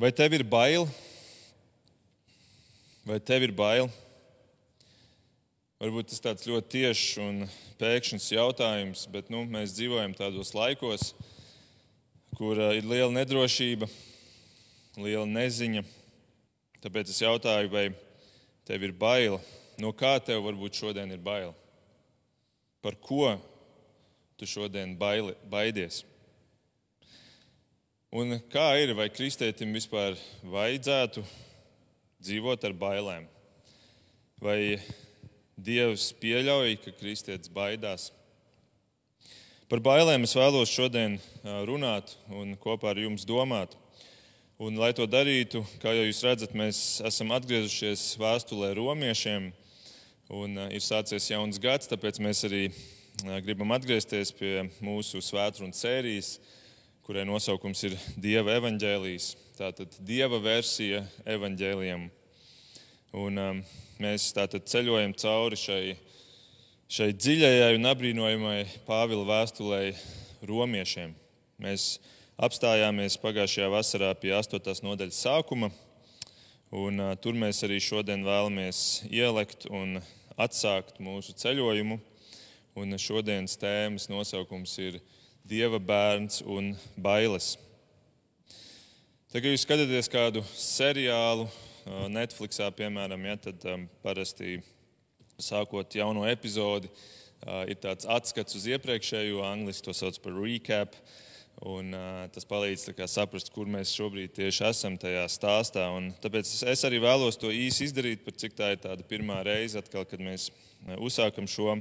Vai 0.00 0.08
tev 0.12 0.32
ir 0.32 0.40
bail? 0.42 0.86
Vai 3.04 3.18
tev 3.20 3.42
ir 3.44 3.50
bail? 3.52 3.90
Varbūt 5.76 6.08
tas 6.08 6.22
tāds 6.24 6.46
ļoti 6.48 6.70
tiešs 6.72 7.18
un 7.20 7.42
pēkšņs 7.76 8.30
jautājums, 8.32 9.02
bet 9.12 9.28
nu, 9.28 9.42
mēs 9.44 9.74
dzīvojam 9.76 10.14
tādos 10.16 10.54
laikos, 10.56 11.10
kur 12.32 12.56
ir 12.70 12.88
liela 12.88 13.12
nedrošība, 13.12 13.90
liela 14.96 15.28
neziņa. 15.28 15.84
Tāpēc 16.80 17.12
es 17.12 17.20
jautāju, 17.20 17.68
vai 17.68 17.90
tev 18.64 18.88
ir 18.88 18.96
bail? 18.96 19.36
No 19.76 19.92
kā 19.92 20.14
tev 20.24 20.46
varbūt 20.48 20.80
šodien 20.80 21.12
ir 21.12 21.20
bail? 21.20 21.52
Par 22.80 22.96
ko 22.96 23.34
tu 24.40 24.48
šodien 24.48 24.96
baili, 24.96 25.36
baidies? 25.44 26.06
Un 28.10 28.40
kā 28.50 28.72
ir, 28.82 28.90
vai 28.98 29.04
kristētim 29.06 29.70
vispār 29.70 30.16
vajadzētu 30.50 31.22
dzīvot 32.18 32.66
ar 32.66 32.74
bailēm? 32.74 33.28
Vai 34.42 34.80
Dievs 35.54 36.08
pieļauj, 36.18 36.74
ka 36.82 36.94
kristietis 36.98 37.52
baidās? 37.54 38.08
Par 39.70 39.78
bailēm 39.86 40.26
es 40.26 40.34
vēlos 40.34 40.74
šodien 40.74 41.20
runāt 41.70 42.16
un 42.34 42.58
kopā 42.58 42.90
ar 42.90 42.98
jums 42.98 43.22
domāt. 43.22 43.78
Un, 44.58 44.74
lai 44.82 44.90
to 44.90 45.06
darītu, 45.06 45.62
kā 45.78 45.94
jau 45.94 46.10
jūs 46.10 46.26
redzat, 46.26 46.58
mēs 46.58 46.84
esam 47.06 47.30
atgriezušies 47.38 48.16
vēstulē 48.18 48.74
romiešiem. 48.74 49.52
Un, 50.34 50.64
ir 50.66 50.82
sācies 50.82 51.30
jauns 51.30 51.62
gads, 51.62 51.86
tāpēc 51.86 52.18
mēs 52.18 52.42
arī 52.50 52.72
gribam 53.46 53.70
atgriezties 53.78 54.34
pie 54.34 54.56
mūsu 54.82 55.22
svētdienas 55.22 55.86
sērijas 55.86 56.38
kurai 57.10 57.24
nosaukums 57.26 57.80
ir 57.88 57.94
Dieva 58.22 58.52
evaņģēlijas. 58.60 59.24
Tātad 59.58 59.96
Dieva 60.06 60.38
versija 60.38 61.00
evaņģēlijam. 61.26 62.04
Un, 63.18 63.40
um, 63.42 63.62
mēs 63.98 64.28
tātad 64.36 64.68
ceļojam 64.70 65.16
cauri 65.18 65.58
šai, 65.58 65.80
šai 66.86 67.08
dziļajai 67.16 67.74
un 67.80 67.90
apbrīnojamai 67.90 68.60
Pāvila 68.86 69.26
vēstulē 69.26 69.80
romiešiem. 70.46 71.18
Mēs 71.58 71.96
apstājāmies 72.38 73.18
pagājušajā 73.24 73.74
vasarā 73.74 74.14
pie 74.14 74.30
8. 74.38 74.70
nodaļas 74.86 75.22
sākuma, 75.26 75.74
un 76.70 77.08
uh, 77.08 77.16
tur 77.18 77.34
mēs 77.34 77.66
arī 77.66 77.82
šodien 77.82 78.22
vēlamies 78.22 79.00
ielikt 79.10 79.66
un 79.66 79.98
atsākt 80.38 81.02
mūsu 81.02 81.34
ceļojumu. 81.42 81.98
Un 82.78 83.02
šodienas 83.02 83.58
tēmas 83.58 84.06
nosaukums 84.06 84.78
ir 84.78 85.02
dieva 85.50 85.80
bērns 85.82 86.44
un 86.46 86.70
bailes. 86.94 87.56
Tad, 89.30 89.40
kad 89.40 89.50
jūs 89.50 89.64
skatāties 89.64 90.10
kādu 90.10 90.44
seriālu, 90.54 91.48
Netflixā, 92.12 92.68
piemēram, 92.76 93.24
ja, 93.26 93.38
tad 93.48 93.64
um, 93.72 93.86
parasti 94.04 94.60
sākot 95.42 95.96
jauno 95.96 96.22
epizodi, 96.28 96.90
uh, 96.90 97.64
ir 97.66 97.80
tāds 97.82 98.06
atskats 98.06 98.54
uz 98.60 98.68
iepriekšējo, 98.70 99.40
angļuiski 99.48 99.88
to 99.88 99.96
sauc 99.96 100.20
par 100.22 100.36
recap. 100.38 100.94
Un, 101.66 101.90
uh, 101.96 102.22
tas 102.32 102.46
palīdz 102.48 102.86
kā, 102.96 103.08
saprast, 103.10 103.50
kur 103.52 103.66
mēs 103.68 103.90
šobrīd 103.96 104.36
tieši 104.38 104.68
esam 104.70 104.94
tajā 105.00 105.26
stāstā. 105.34 105.88
Un 105.96 106.12
tāpēc 106.22 106.52
es 106.70 106.86
arī 106.86 107.02
vēlos 107.02 107.40
to 107.40 107.50
īsi 107.50 107.88
izdarīt, 107.88 108.22
par 108.24 108.38
cik 108.38 108.54
tā 108.56 108.70
ir 108.76 108.80
tāda 108.86 109.04
pirmā 109.08 109.42
reize, 109.44 109.82
atkal, 109.82 110.06
kad 110.08 110.22
mēs 110.24 110.48
uzsākam 111.00 111.50
šo 111.50 111.74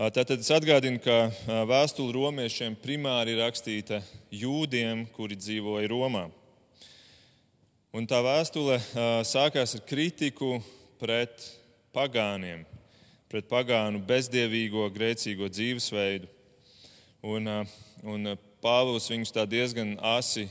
Tātad 0.00 0.38
es 0.40 0.48
atgādinu, 0.48 0.96
ka 1.04 1.28
vēstule 1.68 2.14
romiešiem 2.14 2.72
primāri 2.80 3.34
ir 3.34 3.42
rakstīta 3.42 3.98
jūdiem, 4.32 5.02
kuri 5.12 5.36
dzīvoja 5.36 5.90
Romā. 5.92 6.22
Un 7.92 8.06
tā 8.08 8.22
vēstule 8.24 8.78
sākās 9.28 9.76
ar 9.76 9.82
kritiku 9.84 10.54
pret 11.02 11.44
pagāniem, 11.92 12.62
pret 13.28 13.50
pagānu 13.52 14.00
bezdievīgo, 14.08 14.86
grēcīgo 14.94 15.50
dzīvesveidu. 15.52 16.32
Un, 17.20 17.52
un 18.00 18.32
Pāvils 18.64 19.12
viņus 19.12 19.36
tā 19.36 19.44
diezgan 19.44 19.98
asi 20.16 20.46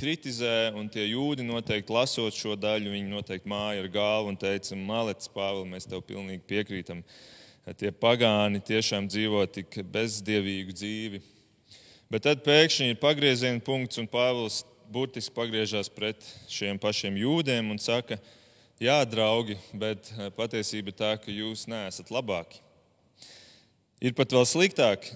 kritizē, 0.00 0.72
un 0.80 0.88
tie 0.88 1.10
jūdi 1.10 1.44
noteikti 1.44 1.92
lasot 1.92 2.40
šo 2.40 2.56
daļu, 2.56 2.96
viņi 2.96 3.12
noteikti 3.12 3.52
māja 3.52 3.84
ar 3.84 3.92
galvu 4.00 4.32
un 4.32 4.40
teica, 4.40 4.80
Mālēts, 4.80 5.28
Pāvils, 5.36 5.68
mēs 5.76 5.92
tev 5.92 6.00
pilnīgi 6.08 6.46
piekrītam 6.48 7.04
tie 7.72 7.88
pagāni 7.96 8.60
tiešām 8.60 9.08
dzīvo 9.08 9.46
tik 9.48 9.78
bezdievīgu 9.88 10.74
dzīvi. 10.76 11.20
Bet 12.12 12.26
tad 12.26 12.44
pēkšņi 12.44 12.92
ir 12.92 13.00
pagrieziena 13.00 13.62
punkts, 13.64 13.96
un 13.98 14.08
Pāvils 14.10 14.60
burtiski 14.92 15.32
pagriežās 15.34 15.88
pret 15.88 16.20
šiem 16.52 16.76
pašiem 16.78 17.16
jūdiem 17.16 17.72
un 17.72 17.80
saka, 17.80 18.18
jā, 18.82 18.98
draugi, 19.08 19.56
bet 19.72 20.10
eh, 20.12 20.28
patiesība 20.36 20.92
ir 20.92 20.98
tā, 20.98 21.14
ka 21.16 21.32
jūs 21.32 21.64
neesat 21.70 22.12
labāki. 22.12 22.60
Ir 24.04 24.12
pat 24.12 24.34
vēl 24.36 24.44
sliktāk, 24.44 25.08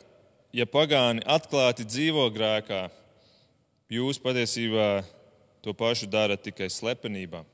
ja 0.57 0.65
pagāni 0.65 1.21
atklāti 1.29 1.85
dzīvo 1.85 2.25
grēkā, 2.33 2.87
jūs 3.93 4.21
patiesībā 4.23 5.03
to 5.61 5.75
pašu 5.77 6.09
darat 6.09 6.41
tikai 6.47 6.71
slepenībā, 6.73 7.45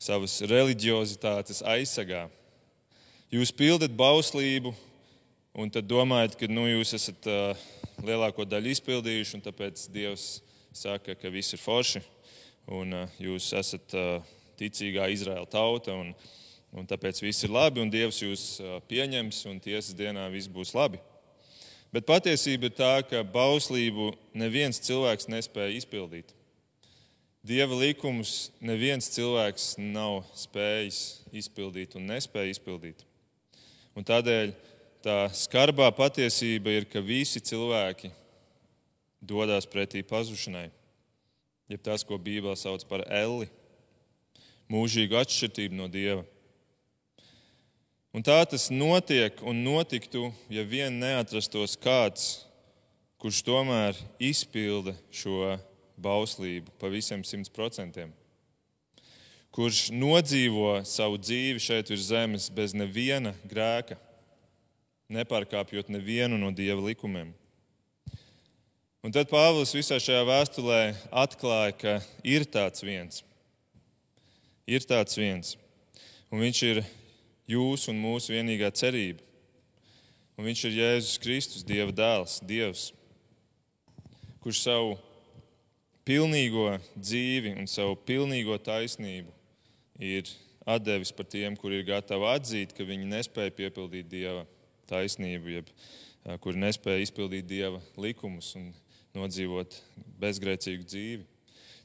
savas 0.00 0.40
reliģiozitātes 0.50 1.62
aizsargā. 1.62 2.26
Jūs 3.30 3.52
pildat 3.54 3.92
bauslību, 3.94 4.72
un 5.54 5.68
tad 5.70 5.86
domājat, 5.86 6.32
ka 6.34 6.48
nu, 6.50 6.64
jūs 6.66 6.90
esat 6.96 7.26
uh, 7.30 7.60
lielāko 8.02 8.42
daļu 8.42 8.72
izpildījuši, 8.72 9.36
un 9.36 9.42
tāpēc 9.44 9.82
Dievs 9.94 10.24
saka, 10.74 11.14
ka 11.14 11.30
viss 11.30 11.54
ir 11.54 11.60
forši, 11.62 12.00
un 12.74 12.96
uh, 12.98 13.12
jūs 13.22 13.52
esat 13.54 13.92
uh, 13.94 14.32
ticīgā 14.58 15.04
Izraēla 15.14 15.46
tauta, 15.46 15.94
un, 15.94 16.10
un 16.74 16.88
tāpēc 16.90 17.20
viss 17.22 17.46
ir 17.46 17.54
labi, 17.54 17.78
un 17.84 17.92
Dievs 17.92 18.18
jūs 18.18 18.44
pieņems, 18.90 19.44
un 19.52 19.60
tiesas 19.62 19.94
dienā 19.94 20.24
viss 20.32 20.50
būs 20.50 20.74
labi. 20.74 20.98
Bet 21.94 22.08
patiesība 22.10 22.66
ir 22.66 22.74
tā, 22.80 22.96
ka 23.06 23.22
bauslību 23.22 24.08
neviens 24.42 24.82
cilvēks 24.82 25.30
nespēja 25.30 25.76
izpildīt. 25.78 26.34
Dieva 27.46 27.78
likumus 27.78 28.50
neviens 28.58 29.06
cilvēks 29.14 29.76
nav 29.78 30.24
spējis 30.34 30.98
izpildīt 31.44 31.94
un 31.94 32.10
nespēja 32.10 32.56
izpildīt. 32.56 33.06
Un 34.00 34.06
tādēļ 34.08 34.54
tā 35.04 35.14
skarbā 35.36 35.90
patiesība 35.92 36.72
ir, 36.72 36.86
ka 36.88 37.02
visi 37.04 37.36
cilvēki 37.44 38.08
dodas 39.20 39.66
pretī 39.68 40.00
pazušanai. 40.00 40.70
Jeb 41.68 41.82
tas, 41.84 42.00
ko 42.08 42.16
Bībelē 42.16 42.54
sauc 42.56 42.86
par 42.88 43.04
elli, 43.12 43.50
mūžīgu 44.72 45.18
atšķirību 45.20 45.76
no 45.76 45.88
Dieva. 45.92 46.24
Un 48.16 48.24
tā 48.24 48.38
tas 48.48 48.70
notiek 48.72 49.44
un 49.44 49.60
notiktu, 49.66 50.30
ja 50.48 50.64
vien 50.64 50.96
neatrastos 50.96 51.76
kāds, 51.76 52.30
kurš 53.20 53.42
tomēr 53.44 54.00
izpilda 54.16 54.96
šo 55.12 55.58
bauslību 56.00 56.72
pavisam 56.80 57.20
simt 57.28 57.52
procentiem 57.52 58.16
kurš 59.60 59.90
nodzīvo 59.92 60.78
savu 60.88 61.18
dzīvi 61.20 61.60
šeit 61.60 61.90
virs 61.92 62.06
zemes 62.08 62.46
bez 62.56 62.72
neviena 62.72 63.34
grēka, 63.44 63.98
nepārkāpjot 65.12 65.90
nevienu 65.92 66.38
no 66.40 66.48
dieva 66.48 66.80
likumiem. 66.80 67.34
Un 69.04 69.12
tad 69.12 69.28
Pāvils 69.28 69.74
visā 69.76 69.98
šajā 70.00 70.22
vēstulē 70.24 70.78
atklāja, 71.12 71.74
ka 71.76 71.92
ir 72.24 72.46
tāds 72.48 72.80
viens. 72.80 73.20
Ir 74.64 74.86
tāds 74.88 75.18
viens. 75.20 75.58
Un 76.32 76.40
viņš 76.40 76.60
ir 76.70 76.80
jūsu 77.52 77.90
un 77.92 78.00
mūsu 78.00 78.32
vienīgā 78.32 78.70
cerība. 78.72 79.20
Un 80.40 80.46
viņš 80.48 80.62
ir 80.70 80.78
Jēzus 80.78 81.20
Kristus, 81.20 81.66
Dieva 81.68 81.92
dēls, 81.92 82.38
Dievs, 82.48 82.86
kurš 84.40 84.62
savu 84.70 84.96
pilnīgo 86.08 86.78
dzīvi 86.96 87.58
un 87.60 87.68
savu 87.68 88.00
pilnīgo 88.08 88.56
taisnību 88.56 89.36
ir 90.00 90.28
devis 90.80 91.12
par 91.12 91.28
tiem, 91.28 91.56
kuri 91.56 91.80
ir 91.80 91.88
gatavi 91.88 92.28
atzīt, 92.32 92.72
ka 92.76 92.86
viņi 92.86 93.08
nespēja 93.10 93.52
piepildīt 93.56 94.08
dieva 94.08 94.46
taisnību, 94.90 95.58
jeb 95.60 96.38
kuri 96.40 96.60
nespēja 96.60 97.04
izpildīt 97.04 97.46
dieva 97.48 97.80
likumus 98.00 98.54
un 98.58 98.70
nodzīvot 99.16 99.76
bezgrēcīgu 100.20 100.86
dzīvi. 100.86 101.26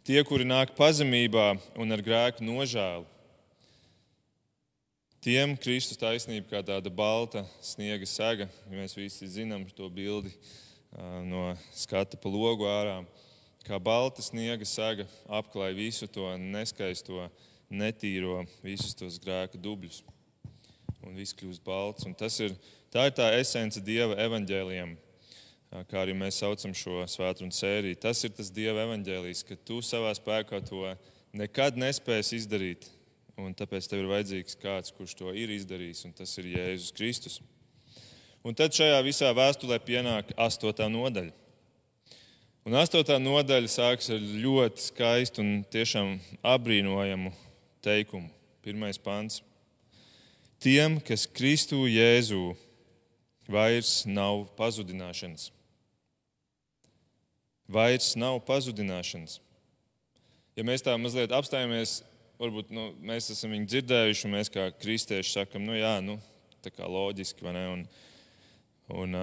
Tie, 0.06 0.20
kuri 0.28 0.46
nāk 0.46 0.76
pazemībā 0.78 1.56
un 1.82 1.96
ar 1.96 2.04
grēku 2.06 2.46
nožēlu, 2.46 3.08
tiem 5.26 5.56
Kristus 5.58 5.98
taisnība 5.98 6.52
kā 6.52 6.62
tāda 6.62 6.92
balta 6.94 7.42
sniega 7.66 8.06
sega, 8.06 8.46
ja 8.70 8.78
mēs 8.78 8.94
visi 8.94 9.26
zinām 9.40 9.66
to 9.74 9.90
bildi 9.90 10.30
no 11.26 11.50
skata 11.74 12.20
pa 12.22 12.30
logu 12.30 12.70
ārā, 12.70 13.00
kā 13.66 13.80
balta 13.82 14.22
sniega 14.22 14.68
sega 14.70 15.08
apklāj 15.26 15.74
visu 15.74 16.08
to 16.08 16.30
neskaisto 16.38 17.26
netīro 17.70 18.44
visus 18.64 18.96
tos 18.98 19.20
grēka 19.22 19.60
dubļus. 19.62 20.04
Un 21.06 21.18
viss 21.18 21.36
kļūst 21.38 21.64
balts. 21.66 22.06
Un 22.08 22.16
tas 22.18 22.38
ir, 22.42 22.56
tā 22.94 23.08
ir 23.10 23.16
tā 23.18 23.30
esence 23.40 23.82
Dieva 23.84 24.18
evaņģēliem. 24.26 24.98
kā 25.90 26.02
arī 26.02 26.14
mēs 26.16 26.40
saucam 26.40 26.74
šo 26.74 27.04
svētdienu 27.08 27.52
sēriju. 27.52 28.00
Tas 28.00 28.24
ir 28.24 28.32
tas 28.32 28.52
Dieva 28.52 28.86
evaņģēlijs, 28.86 29.44
ka 29.44 29.56
tu 29.56 29.82
savā 29.82 30.14
spēkā 30.16 30.62
to 30.66 30.96
nekad 31.34 31.78
nespēsi 31.78 32.40
izdarīt. 32.40 32.88
Un 33.38 33.54
tāpēc 33.54 33.90
tev 33.90 34.00
ir 34.00 34.08
vajadzīgs 34.08 34.56
kāds, 34.56 34.94
kurš 34.96 35.18
to 35.20 35.34
ir 35.36 35.52
izdarījis, 35.52 36.06
un 36.08 36.14
tas 36.16 36.32
ir 36.40 36.54
Jēzus 36.56 36.94
Kristus. 36.96 37.42
Un 38.46 38.56
tad 38.56 38.72
šajā 38.72 39.02
visā 39.04 39.34
vēstulē 39.36 39.80
pienāk 39.84 40.32
astotā 40.38 40.88
nodaļa. 40.88 41.34
Un 42.66 42.78
astotā 42.80 43.18
nodaļa 43.22 43.70
sākas 43.70 44.08
ar 44.16 44.22
ļoti 44.22 44.88
skaistu 44.88 45.44
un 45.44 45.66
tiešām 45.70 46.16
apbrīnojamu 46.42 47.34
teikumu. 47.86 48.32
Pirmais 48.66 48.98
pants. 48.98 49.44
Tiem, 50.62 50.98
kas 51.06 51.28
Kristu 51.30 51.84
Jēzū 51.86 52.56
vairs 53.52 54.04
nav 54.10 54.48
pazudināšanas. 54.58 55.52
Vairs 57.70 58.14
nav 58.18 58.40
pazudināšanas. 58.46 59.40
Ja 60.56 60.64
mēs 60.66 60.86
tā 60.86 60.96
mazliet 60.98 61.34
apstājamies, 61.36 62.00
varbūt 62.40 62.72
nu, 62.74 62.90
mēs 63.06 63.30
esam 63.34 63.54
viņu 63.56 63.70
dzirdējuši, 63.72 64.26
un 64.28 64.36
mēs 64.38 64.52
kā 64.54 64.70
kristieši 64.80 65.38
sakam, 65.40 65.66
nu 65.68 65.76
jā, 65.76 65.98
nu, 66.06 66.18
tā 66.64 66.72
kā 66.74 66.88
loģiski, 66.90 67.44
vai 67.46 67.56
ne? 67.58 67.66
Un, 67.74 67.82
un, 69.02 69.18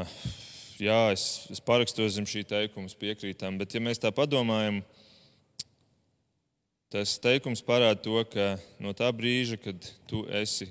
jā, 0.83 1.01
es, 1.15 1.47
es 1.53 1.63
parakstos 1.65 2.19
zem 2.19 2.29
šī 2.29 2.45
teikuma, 2.49 2.91
piekrītam, 3.01 3.59
bet 3.61 3.75
ja 3.75 3.83
mēs 3.83 4.03
tā 4.03 4.13
padomājam, 4.15 4.83
tas 6.93 7.17
teikums 7.17 7.63
parāda 7.65 7.97
to, 8.05 8.19
ka 8.29 8.59
no 8.83 8.93
tā 8.93 9.09
brīža, 9.17 9.57
kad 9.57 9.87
tu 10.11 10.27
esi 10.29 10.69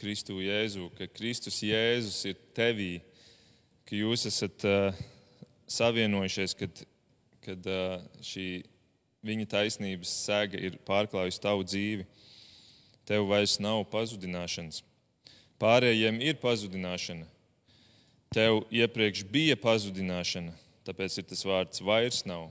Kristu 0.00 0.40
Jēzu, 0.42 0.88
ka 0.98 1.06
Kristus 1.14 1.60
Jēzus 1.62 2.24
ir 2.26 2.38
tevī, 2.56 2.92
ka 3.86 3.94
jūs 3.94 4.26
esat 4.26 4.66
uh, 4.66 5.02
savienojušies, 5.70 6.56
kad, 6.58 6.82
kad 7.44 7.68
uh, 7.70 8.00
šī 8.24 8.64
viņa 9.26 9.46
taisnības 9.52 10.14
sēga 10.24 10.58
ir 10.58 10.78
pārklājusi 10.88 11.42
tavu 11.44 11.66
dzīvi. 11.68 12.06
Tev 13.06 13.28
vairs 13.30 13.58
nav 13.62 13.84
pazudināšanas. 13.92 14.82
Pārējiem 15.60 16.18
ir 16.24 16.40
pazudināšana. 16.42 17.28
Tev 18.34 18.64
iepriekš 18.74 19.22
bija 19.30 19.58
pazudināšana, 19.58 20.54
tāpēc 20.86 21.18
ir 21.18 21.30
tas 21.30 21.46
vārds 21.46 21.82
vairs 21.84 22.24
nav. 22.26 22.48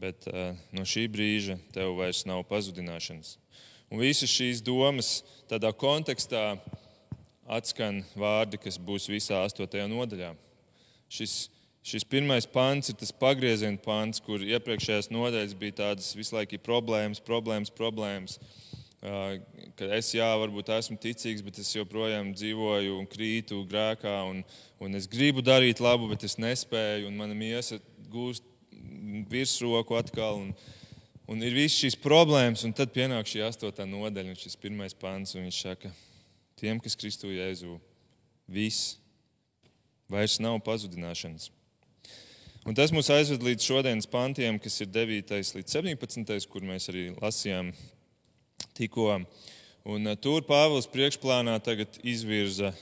Bet 0.00 0.24
uh, 0.30 0.54
no 0.72 0.86
šī 0.88 1.04
brīža 1.12 1.58
tev 1.74 1.92
vairs 1.98 2.22
nav 2.28 2.46
pazudināšanas. 2.48 3.34
Un 3.90 4.00
visas 4.00 4.30
šīs 4.30 4.62
domas 4.64 5.18
tādā 5.50 5.72
kontekstā 5.76 6.54
atskan 7.50 8.04
vārdi, 8.14 8.60
kas 8.62 8.78
būs 8.78 9.08
visā 9.10 9.42
astotajā 9.44 9.88
nodaļā. 9.90 10.30
Šis, 11.10 11.34
šis 11.82 12.06
pirmais 12.06 12.46
pants 12.46 12.92
ir 12.92 12.98
tas 13.00 13.10
pagrieziena 13.10 13.80
pants, 13.82 14.22
kur 14.22 14.44
iepriekšējās 14.46 15.10
nodaļas 15.10 15.56
bija 15.58 15.80
tādas 15.82 16.12
visu 16.14 16.36
laiku 16.36 16.60
problēmas, 16.62 17.22
problēmas, 17.26 17.74
problēmas. 17.74 18.38
Ka 19.00 19.88
es, 19.96 20.12
jā, 20.12 20.28
varbūt 20.38 20.70
esmu 20.76 20.98
ticīgs, 21.00 21.42
bet 21.42 21.58
es 21.58 21.72
joprojām 21.72 22.34
dzīvoju 22.36 22.98
un 23.00 23.08
krītu 23.10 23.62
grēkā, 23.68 24.16
un, 24.28 24.44
un 24.78 24.98
es 24.98 25.08
gribu 25.10 25.42
darīt 25.42 25.80
labu, 25.82 26.10
bet 26.12 26.28
es 26.28 26.36
nespēju, 26.38 27.10
mana 27.16 27.34
miesa 27.34 27.80
gūst 28.12 28.44
virsroku 29.30 29.98
atkal. 29.98 30.44
Un, 30.44 30.54
Un 31.30 31.38
ir 31.46 31.54
visas 31.54 31.78
šīs 31.78 31.94
problēmas, 32.02 32.64
un 32.66 32.72
tad 32.74 32.90
pienāk 32.90 33.28
šī 33.30 33.44
astotā 33.46 33.84
nodaļa, 33.86 34.32
un 34.32 34.38
šis 34.38 34.56
pirmais 34.58 34.96
un 34.98 35.44
viņš 35.44 35.58
saka, 35.62 35.90
tiem, 36.58 36.80
kas 36.82 36.96
Kristu 36.98 37.30
Jēzu, 37.30 37.76
viss 38.50 38.96
vairs 40.10 40.40
nav 40.42 40.58
pazudināšanas. 40.66 41.52
Un 42.66 42.74
tas 42.74 42.90
mūs 42.90 43.12
aizved 43.14 43.44
līdz 43.46 43.62
šodienas 43.62 44.10
pantiem, 44.10 44.58
kas 44.58 44.80
ir 44.82 44.90
9. 44.90 45.30
līdz 45.54 45.76
17. 45.76 46.48
kur 46.50 46.66
mēs 46.66 46.90
arī 46.90 47.04
lasījām 47.14 47.70
tikko. 48.74 49.20
Un 49.86 50.10
tur 50.18 50.42
Pāvils 50.48 50.90
priekšplānā 50.90 51.54
tagad 51.62 51.94
izvirza 52.02 52.72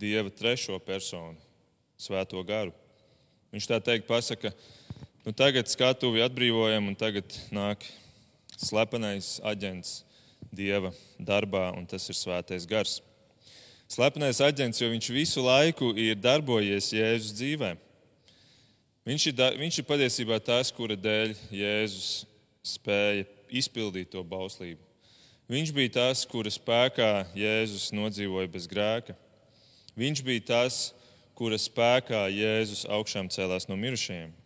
Dieva 0.00 0.32
trešo 0.32 0.80
personu, 0.80 1.36
Svēto 2.00 2.40
garu. 2.48 2.72
Viņš 3.52 3.68
tā 3.70 3.78
teikt 3.84 4.08
pasaka, 4.08 4.50
ka 4.50 4.73
Nu, 5.24 5.32
tagad 5.32 5.64
skatuvi 5.72 6.20
atbrīvojam, 6.20 6.90
un 6.90 6.96
tagad 7.00 7.32
nāk 7.48 7.86
slepenais 8.60 9.38
aģents 9.40 10.02
Dieva 10.52 10.90
darbā, 11.16 11.70
un 11.72 11.86
tas 11.88 12.04
ir 12.12 12.18
Svētais 12.18 12.66
Gars. 12.68 12.98
Slepenais 13.88 14.42
aģents, 14.44 14.82
jo 14.82 14.90
viņš 14.92 15.08
visu 15.16 15.46
laiku 15.46 15.94
ir 15.96 16.20
darbojies 16.20 16.90
Jēzus 16.92 17.32
dzīvē. 17.40 17.72
Viņš 19.08 19.26
ir, 19.32 19.42
viņš 19.64 19.80
ir 19.80 19.88
patiesībā 19.88 20.42
tas, 20.44 20.68
kura 20.76 20.92
dēļ 20.92 21.32
Jēzus 21.56 22.12
spēja 22.76 23.24
izpildīt 23.48 24.12
to 24.12 24.20
bauslību. 24.20 24.84
Viņš 25.48 25.72
bija 25.72 25.96
tas, 26.02 26.28
kura 26.28 26.52
spēkā 26.52 27.12
Jēzus 27.32 27.94
nodzīvoja 27.96 28.52
bez 28.52 28.68
grēka. 28.68 29.16
Viņš 29.96 30.26
bija 30.28 30.48
tas, 30.52 30.86
kura 31.32 31.56
spēkā 31.56 32.26
Jēzus 32.28 32.84
augšām 32.92 33.32
cēlās 33.32 33.72
no 33.72 33.80
mirušajiem. 33.80 34.43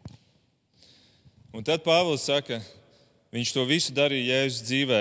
Un 1.49 1.65
tad 1.65 1.81
Pāvils 1.81 2.27
saka, 2.29 2.59
viņš 3.33 3.51
to 3.57 3.63
visu 3.65 3.95
darīja 3.97 4.43
Jēzus 4.43 4.65
dzīvē, 4.69 4.99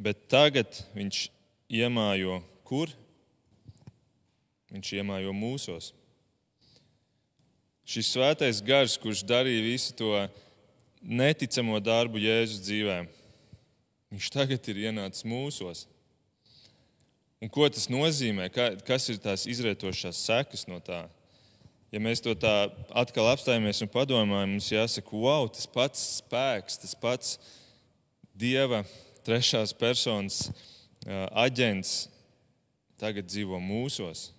bet 0.00 0.22
tagad 0.32 0.78
viņš 0.96 1.26
iemājo 1.68 2.38
kur? 2.64 2.88
Viņš 4.72 4.94
iemājo 4.96 5.34
mūsos. 5.36 5.90
Šis 7.86 8.08
svētais 8.14 8.62
gars, 8.64 8.96
kurš 8.98 9.20
darīja 9.28 9.66
visu 9.66 9.92
to 10.00 10.14
neticamo 11.04 11.76
darbu 11.84 12.24
Jēzus 12.24 12.64
dzīvē, 12.64 12.96
viņš 14.16 14.32
tagad 14.32 14.72
ir 14.72 14.80
ienācis 14.88 15.28
mūsos. 15.28 15.84
Un 17.36 17.52
ko 17.52 17.68
tas 17.68 17.90
nozīmē? 17.92 18.48
Kas 18.88 19.10
ir 19.12 19.20
tās 19.20 19.44
izrietošās 19.44 20.24
sekas 20.24 20.64
no 20.72 20.80
tā? 20.80 21.04
Ja 21.92 22.02
mēs 22.02 22.22
to 22.24 22.34
tā 22.38 22.54
atkal 22.96 23.28
apstājamies 23.30 23.82
un 23.84 23.90
padomājam, 23.92 24.56
mums 24.56 24.70
jāsaka, 24.72 25.14
wow, 25.16 25.46
tas 25.52 25.68
pats 25.70 26.02
spēks, 26.20 26.80
tas 26.82 26.94
pats 26.98 27.36
dieva 28.36 28.82
trešās 29.26 29.74
personas 29.76 30.46
aģents 31.06 32.06
tagad 33.00 33.28
dzīvo 33.28 33.60
mūsos. 33.62 34.30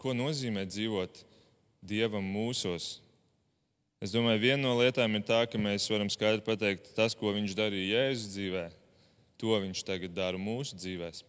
Ko 0.00 0.14
nozīmē 0.16 0.64
dzīvot 0.68 1.22
dievam 1.84 2.24
mūsos? 2.24 2.98
Es 4.00 4.14
domāju, 4.14 4.40
viena 4.40 4.62
no 4.64 4.78
lietām 4.78 5.12
ir 5.18 5.26
tā, 5.28 5.42
ka 5.44 5.60
mēs 5.60 5.84
varam 5.92 6.08
skaidri 6.08 6.40
pateikt, 6.46 6.94
tas, 6.96 7.12
ko 7.12 7.34
viņš 7.36 7.52
darīja 7.58 7.98
Jēzus 7.98 8.30
dzīvē, 8.32 8.62
to 9.36 9.58
viņš 9.60 9.82
tagad 9.84 10.14
dara 10.16 10.40
mūsu 10.40 10.78
dzīvēm. 10.80 11.20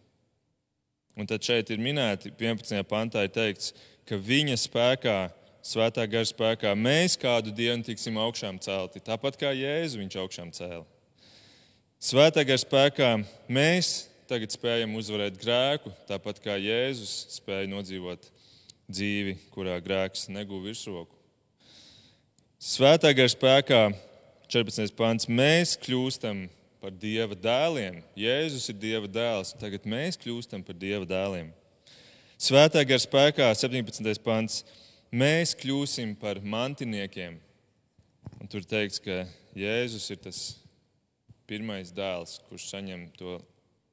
Un 1.20 1.28
tad 1.28 1.44
šeit 1.44 1.68
ir 1.68 1.82
minēti, 1.84 2.32
11. 2.40 2.80
pantā 2.88 3.26
ir 3.26 3.34
teikts, 3.34 3.74
ka 3.74 3.91
viņa 4.10 4.56
spēkā, 4.58 5.30
svētā 5.62 6.06
gara 6.10 6.26
spēkā, 6.26 6.72
mēs 6.74 7.14
kādu 7.20 7.52
dienu 7.54 7.84
tiksim 7.86 8.18
augšām 8.18 8.58
celti. 8.62 9.02
Tāpat 9.04 9.38
kā 9.38 9.52
Jēzu 9.54 10.02
viņš 10.02 10.16
augšām 10.24 10.50
cēla. 10.56 10.84
Svētā 12.02 12.42
gara 12.42 12.58
spēkā 12.58 13.10
mēs 13.46 14.08
tagad 14.26 14.50
spējam 14.54 14.96
uzvarēt 14.98 15.36
grēku, 15.38 15.92
tāpat 16.08 16.40
kā 16.42 16.56
Jēzus 16.58 17.36
spēja 17.36 17.68
nodzīvot 17.70 18.26
dzīvi, 18.90 19.36
kurā 19.54 19.76
grēks 19.82 20.26
negūst 20.32 20.66
virsroku. 20.66 21.14
Svētā 22.62 23.12
gara 23.14 23.30
spēkā, 23.30 23.82
14. 24.50 24.94
pāns, 24.98 25.28
mēs 25.30 25.76
kļūstam 25.82 26.46
par 26.82 26.90
Dieva 26.90 27.38
dēliem. 27.38 28.02
Jēzus 28.18 28.68
ir 28.72 28.78
Dieva 28.82 29.06
dēls, 29.10 29.54
un 29.54 29.62
tagad 29.62 29.86
mēs 29.86 30.18
kļūstam 30.18 30.64
par 30.66 30.74
Dieva 30.78 31.06
dēliem. 31.08 31.52
Svētā 32.42 32.80
gara 32.82 32.98
spēkā, 32.98 33.44
17. 33.54 34.18
pants, 34.18 34.64
mēs 35.14 35.52
kļūsim 35.60 36.16
par 36.18 36.40
mantiniekiem. 36.42 37.36
Un 38.42 38.50
tur 38.50 38.64
teikts, 38.66 38.98
ka 38.98 39.20
Jēzus 39.54 40.08
ir 40.10 40.18
tas 40.24 40.40
pirmais 41.46 41.94
dēls, 41.94 42.40
kurš 42.48 42.66
saņem 42.72 43.06
to 43.14 43.36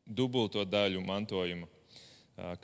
dubulto 0.01 0.65
daļu 0.65 1.05
mantojuma, 1.05 1.69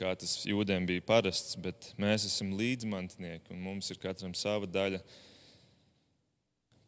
kā 0.01 0.17
tas 0.17 0.33
jūdiem 0.49 0.89
bija 0.89 1.05
parasts, 1.05 1.53
bet 1.53 1.91
mēs 2.01 2.25
esam 2.31 2.57
līdzmantinieki 2.57 3.53
un 3.53 3.61
mums 3.69 3.93
ir 3.93 4.01
katram 4.01 4.33
sava 4.33 4.65
daļa 4.65 5.05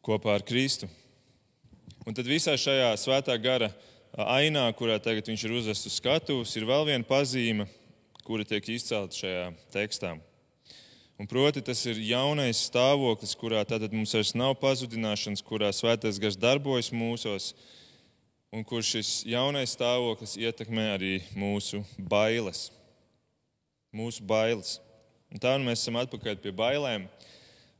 kopā 0.01 0.39
ar 0.39 0.47
Kristu. 0.47 0.89
Un 2.01 2.17
tad 2.17 2.25
visā 2.25 2.57
šajā 2.57 2.95
svētā 2.97 3.37
gara 3.37 3.69
ainā, 4.25 4.65
kurā 4.73 4.97
tagad 4.97 5.29
viņš 5.29 5.45
ir 5.45 5.59
uzvests 5.61 5.85
uz 5.85 6.01
skatuves, 6.01 6.57
ir 6.57 6.65
vēl 6.65 6.95
viena 6.95 7.05
pazīme, 7.05 7.69
kuri 8.27 8.43
tiek 8.47 8.65
izcelti 8.75 9.21
šajā 9.21 9.45
tekstā. 9.71 10.17
Un 11.17 11.25
proti, 11.25 11.63
tas 11.65 11.79
ir 11.89 11.97
jaunais 12.03 12.59
stāvoklis, 12.67 13.31
kurā 13.39 13.63
tātad 13.65 13.93
mums 13.95 14.11
vairs 14.13 14.35
nav 14.37 14.51
pazudināšanas, 14.61 15.41
kurā 15.41 15.71
svētais 15.73 16.19
gars 16.21 16.37
darbojas 16.37 16.91
mūsos, 16.93 17.53
un 18.53 18.65
kur 18.67 18.83
šis 18.85 19.23
jaunais 19.25 19.73
stāvoklis 19.73 20.35
ietekmē 20.37 20.91
arī 20.97 21.13
mūsu 21.33 21.81
bailes. 21.97 22.67
Mūsu 23.95 24.27
bailes. 24.27 24.75
Un 25.31 25.41
tā 25.41 25.55
nu 25.57 25.65
mēs 25.71 25.81
esam 25.81 25.97
atpakaļ 26.03 26.37
pie 26.43 26.53
bailēm. 26.59 27.07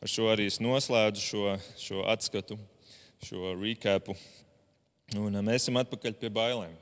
Ar 0.01 0.09
šo 0.15 0.31
arī 0.31 0.47
es 0.49 0.61
noslēdzu 0.63 1.27
šo, 1.27 1.45
šo 1.77 2.07
atskatu, 2.09 2.57
šo 3.27 3.53
recapu. 3.59 4.17
Un 5.13 5.37
mēs 5.43 5.67
esam 5.67 5.77
atpakaļ 5.83 6.17
pie 6.23 6.33
bailēm. 6.33 6.73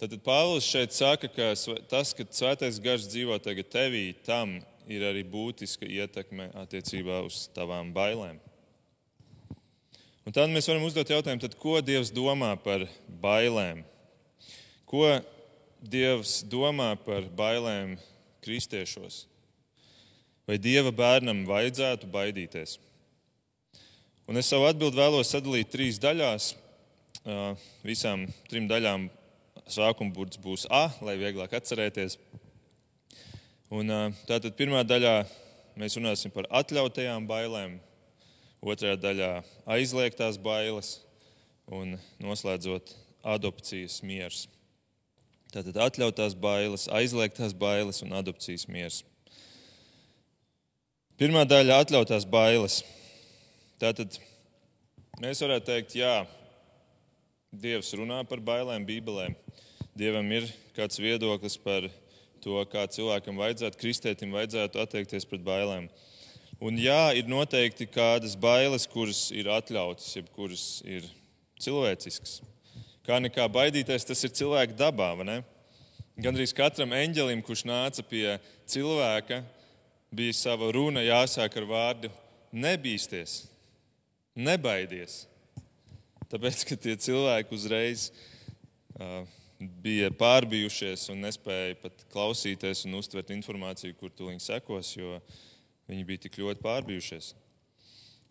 Tad 0.00 0.14
Pāvils 0.24 0.64
šeit 0.64 0.94
saka, 0.96 1.28
ka 1.28 1.50
tas, 1.90 2.14
ka 2.16 2.24
svētais 2.32 2.78
gars 2.80 3.02
dzīvo 3.04 3.34
tagad 3.44 3.66
tevī, 3.68 4.14
tam 4.24 4.54
ir 4.88 5.02
arī 5.04 5.20
būtiska 5.28 5.84
ietekme 5.84 6.46
attiecībā 6.56 7.18
uz 7.26 7.42
tavām 7.52 7.90
bailēm. 7.92 8.38
Un 10.24 10.32
tad 10.32 10.48
mēs 10.48 10.70
varam 10.70 10.86
uzdot 10.88 11.12
jautājumu, 11.12 11.44
tad, 11.44 11.58
ko 11.60 11.76
Dievs 11.84 12.14
domā 12.16 12.54
par 12.64 12.86
bailēm? 13.20 13.84
Ko 14.88 15.04
Dievs 15.84 16.38
domā 16.48 16.94
par 17.04 17.28
bailēm 17.36 17.98
kristiešos? 18.40 19.26
Vai 20.48 20.56
Dieva 20.56 20.96
bērnam 20.96 21.44
vajadzētu 21.44 22.08
baidīties? 22.08 22.78
Un 24.24 24.40
es 24.40 24.48
savu 24.48 24.64
atbildi 24.64 24.96
vēlos 24.96 25.36
sadalīt 25.36 25.68
trīs 25.76 26.00
daļās. 26.00 26.54
Visām 27.84 28.30
trim 28.48 28.64
daļām 28.70 29.10
sākuma 29.72 30.14
burts 30.14 30.40
būs 30.40 30.66
A, 30.70 30.88
lai 31.04 31.16
vieglāk 31.20 31.54
atcerēties. 31.56 32.18
Un, 33.70 33.92
tātad 34.26 34.56
pirmā 34.58 34.82
daļā 34.82 35.14
mēs 35.78 35.96
runāsim 35.98 36.32
par 36.34 36.48
atļautajām 36.60 37.28
bailēm, 37.30 37.76
otrajā 38.60 38.96
daļā 39.00 39.30
aizliegtās 39.76 40.40
bailes 40.42 40.96
un 41.70 41.94
noslēdzot 42.22 42.94
adopcijas 43.22 44.00
miers. 44.02 44.48
Tātad 45.50 45.78
atļautās 45.82 46.34
bailes, 46.38 46.88
aizliegtās 46.94 47.54
bailes 47.58 48.02
un 48.06 48.14
adopcijas 48.18 48.66
miers. 48.70 49.04
Pirmā 51.18 51.42
daļa- 51.44 51.78
atļautās 51.84 52.26
bailes. 52.26 52.82
Tātad 53.80 54.18
mēs 55.20 55.42
varētu 55.42 55.66
teikt, 55.66 55.96
jā, 55.98 56.26
Dievs 57.50 57.88
runā 57.98 58.20
par 58.30 58.38
bailēm 58.38 58.84
Bībelē. 58.86 59.24
Dievam 60.00 60.30
ir 60.32 60.46
kāds 60.72 60.96
viedoklis 60.96 61.58
par 61.60 61.84
to, 62.40 62.54
kā 62.72 62.86
cilvēkam 62.88 63.36
vajadzētu, 63.36 63.76
kristētim 63.76 64.30
vajadzētu 64.32 64.80
attiekties 64.80 65.26
pret 65.28 65.42
bailēm. 65.44 65.90
Un 66.64 66.78
jā, 66.80 67.10
ir 67.20 67.26
noteikti 67.28 67.84
kādas 67.84 68.32
bailes, 68.32 68.86
kuras 68.88 69.26
ir 69.36 69.50
atļautas, 69.52 70.06
jeb 70.16 70.30
kuras 70.32 70.62
ir 70.88 71.04
cilvēciskas. 71.60 72.38
Kā 73.04 73.18
nekā 73.20 73.44
baidīties, 73.52 74.06
tas 74.08 74.24
ir 74.24 74.32
cilvēka 74.38 74.78
dabā. 74.78 75.10
Gan 76.16 76.32
arī 76.32 76.46
katram 76.56 76.94
eņģelim, 76.96 77.42
kurš 77.44 77.66
nāca 77.68 78.04
pie 78.08 78.38
cilvēka, 78.72 79.42
bija 80.16 80.38
sava 80.38 80.70
runa 80.72 81.02
jāsāk 81.04 81.58
ar 81.60 81.66
vārdu 81.68 82.12
nebīsties, 82.56 83.42
nebaidies. 84.32 85.26
Tāpēc, 86.32 86.64
ka 86.70 86.80
tie 86.86 86.96
cilvēki 86.96 87.52
uzreiz 87.58 88.06
uh, 88.96 89.28
bija 89.60 90.08
pārbijušies 90.16 91.08
un 91.12 91.20
nespēja 91.26 91.76
pat 91.82 92.04
klausīties 92.12 92.86
un 92.88 92.96
uztvert 93.00 93.32
informāciju, 93.34 93.96
kur 93.98 94.12
tu 94.14 94.30
viņi 94.30 94.42
sekos, 94.46 94.94
jo 94.96 95.18
viņi 95.90 96.06
bija 96.08 96.24
tik 96.24 96.38
ļoti 96.40 96.64
pārbijušies. 96.64 97.34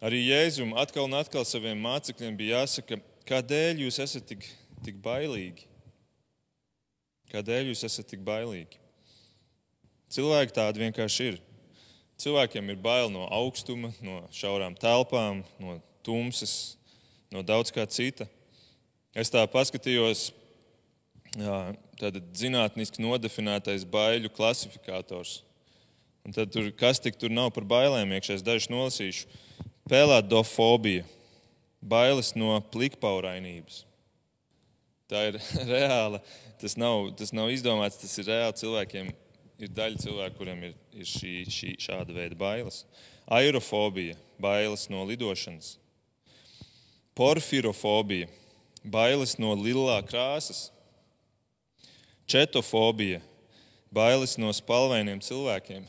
Arī 0.02 0.24
Jēzum 0.24 0.74
atkal 0.80 1.10
un 1.10 1.18
atkal 1.20 1.46
saviem 1.46 1.80
mācekļiem 1.84 2.38
bija 2.40 2.62
jāsaka, 2.64 3.02
kādēļ 3.30 3.84
jūs 3.86 4.00
esat 4.02 4.26
tik, 4.32 4.48
tik 4.86 5.02
bailīgi? 5.04 5.68
Kādēļ 7.30 7.74
jūs 7.74 7.84
esat 7.86 8.08
tik 8.10 8.24
bailīgi? 8.26 8.80
Cilvēki 10.10 10.56
tādi 10.56 10.82
vienkārši 10.82 11.30
ir. 11.34 11.40
Cilvēkiem 12.20 12.72
ir 12.74 12.80
bail 12.82 13.12
no 13.14 13.28
augstuma, 13.32 13.92
no 14.02 14.24
šaurām 14.34 14.74
telpām, 14.80 15.44
no 15.62 15.78
tumsas, 16.04 16.80
no 17.32 17.44
daudz 17.46 17.70
kā 17.76 17.86
cita. 17.86 18.26
Es 19.14 19.30
tā 19.32 19.44
paskatījos, 19.52 20.30
tātad 21.38 22.24
zinātniski 22.38 23.04
nodefinētais 23.04 23.86
baiļu 23.90 24.32
klasifikators. 24.34 25.40
Un 26.26 26.34
tad 26.36 26.52
tur, 26.54 26.72
kas 26.78 27.00
tik 27.02 27.18
tur 27.20 27.32
nav 27.34 27.52
par 27.56 27.68
bailēm 27.70 28.12
iekšēs, 28.18 28.44
dažus 28.46 28.70
nolasīšu. 28.72 29.30
Pelēdofobija, 29.90 31.06
bailes 31.82 32.34
no 32.38 32.58
plikpaurainības. 32.74 33.84
Tā 35.10 35.30
ir 35.32 35.40
reāla, 35.74 36.22
tas 36.62 36.76
nav, 36.78 37.12
tas 37.18 37.34
nav 37.34 37.50
izdomāts, 37.54 37.98
tas 38.02 38.14
ir 38.22 38.30
reāli 38.30 38.60
cilvēkiem. 38.62 39.14
Ir 39.60 39.72
daļa 39.76 40.00
cilvēku, 40.00 40.38
kuriem 40.38 40.62
ir, 40.70 40.76
ir 40.96 41.08
šī, 41.10 41.34
šī, 41.52 41.74
šāda 41.84 42.14
veida 42.16 42.38
bailes. 42.40 42.86
Aerofobija, 43.30 44.16
bailes 44.40 44.86
no 44.90 45.02
lidošanas, 45.06 45.74
porfirofobija, 47.18 48.30
bailes 48.88 49.36
no 49.42 49.52
lilā 49.60 49.98
krāsas, 50.08 50.70
četofobija, 52.30 53.20
bailes 53.92 54.38
no 54.38 54.52
spalvainiem 54.54 55.22
cilvēkiem, 55.24 55.86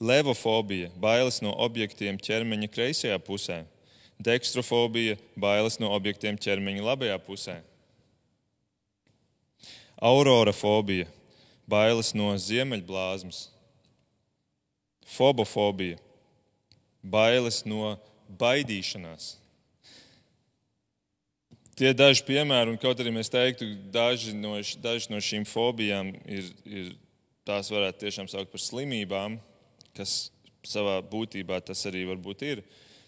levofobija, 0.00 0.88
bailes 0.96 1.40
no 1.44 1.52
objektiem 1.60 2.16
ķermeņa 2.16 2.70
kreisajā 2.72 3.18
pusē, 3.20 3.60
dekstrofobija, 4.20 5.18
bailes 5.36 5.76
no 5.82 5.92
objektiem 5.96 6.38
ķermeņa 6.40 6.86
labajā 6.86 7.18
pusē, 7.26 7.58
aurorafobija, 10.00 11.08
bailes 11.68 12.14
no 12.16 12.32
ziemeļblāzmas, 12.40 13.50
fobofobija, 15.10 16.00
bailes 17.04 17.62
no 17.68 17.98
baidīšanās 18.40 19.39
tie 21.80 21.94
daži 21.96 22.24
piemēri, 22.28 22.74
un 22.74 22.80
kaut 22.80 23.00
arī 23.00 23.12
mēs 23.14 23.32
teiktu, 23.32 23.70
daži 23.92 24.34
no, 24.36 24.58
daži 24.84 25.08
no 25.12 25.20
šīm 25.24 25.46
fobijām 25.48 26.12
ir, 26.28 26.50
ir 26.68 26.92
tās 27.48 27.70
varētu 27.72 28.04
tiešām 28.04 28.28
saukt 28.28 28.52
par 28.52 28.60
slimībām, 28.60 29.38
kas 29.96 30.28
savā 30.66 30.98
būtībā 31.08 31.62
tas 31.64 31.86
arī 31.88 32.04
varbūt 32.10 32.44
ir. 32.44 32.62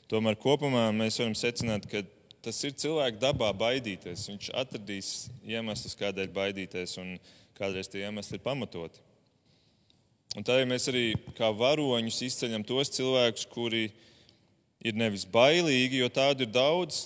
Tomēr 0.09 0.39
kopumā 0.41 0.87
mēs 0.97 1.21
varam 1.21 1.37
secināt, 1.37 1.87
ka 1.89 2.03
tas 2.45 2.59
ir 2.65 2.75
cilvēka 2.81 3.21
dabā 3.21 3.53
baidīties. 3.57 4.27
Viņš 4.33 4.51
atradīs 4.65 5.13
iemeslus, 5.45 5.97
kādēļ 6.01 6.33
baidīties, 6.35 6.97
un 7.03 7.15
kādreiz 7.59 7.93
tie 7.93 8.07
iemesli 8.07 8.41
ir 8.41 8.45
pamatoti. 8.45 9.05
Un 10.33 10.49
tādēļ 10.49 10.69
mēs 10.69 10.89
arī 10.89 11.07
kā 11.37 11.53
varoņus 11.53 12.23
izceļam 12.25 12.65
tos 12.65 12.91
cilvēkus, 12.97 13.45
kuri 13.53 13.91
ir 14.83 14.97
nevis 14.97 15.27
bailīgi, 15.29 16.01
jo 16.01 16.09
tādu 16.13 16.47
ir 16.47 16.55
daudz, 16.57 17.05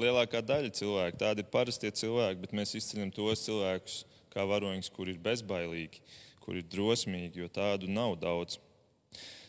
lielākā 0.00 0.42
daļa 0.44 0.72
cilvēku. 0.74 1.20
Tādi 1.20 1.44
ir 1.44 1.50
parastie 1.52 1.90
cilvēki, 1.94 2.42
bet 2.42 2.54
mēs 2.56 2.74
izceļam 2.78 3.12
tos 3.14 3.44
cilvēkus 3.46 4.02
kā 4.34 4.44
varoņus, 4.48 4.90
kuri 4.94 5.14
ir 5.14 5.20
bezbailīgi, 5.22 6.02
kuri 6.42 6.62
ir 6.62 6.70
drosmīgi, 6.72 7.42
jo 7.42 7.50
tādu 7.52 7.90
nav 7.90 8.16
daudz. 8.22 8.58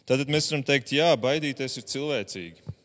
Tad 0.06 0.22
mēs 0.30 0.52
varam 0.52 0.66
teikt, 0.66 0.94
jā, 0.94 1.10
baidīties 1.18 1.80
ir 1.80 1.88
cilvēcīgi. 1.90 2.76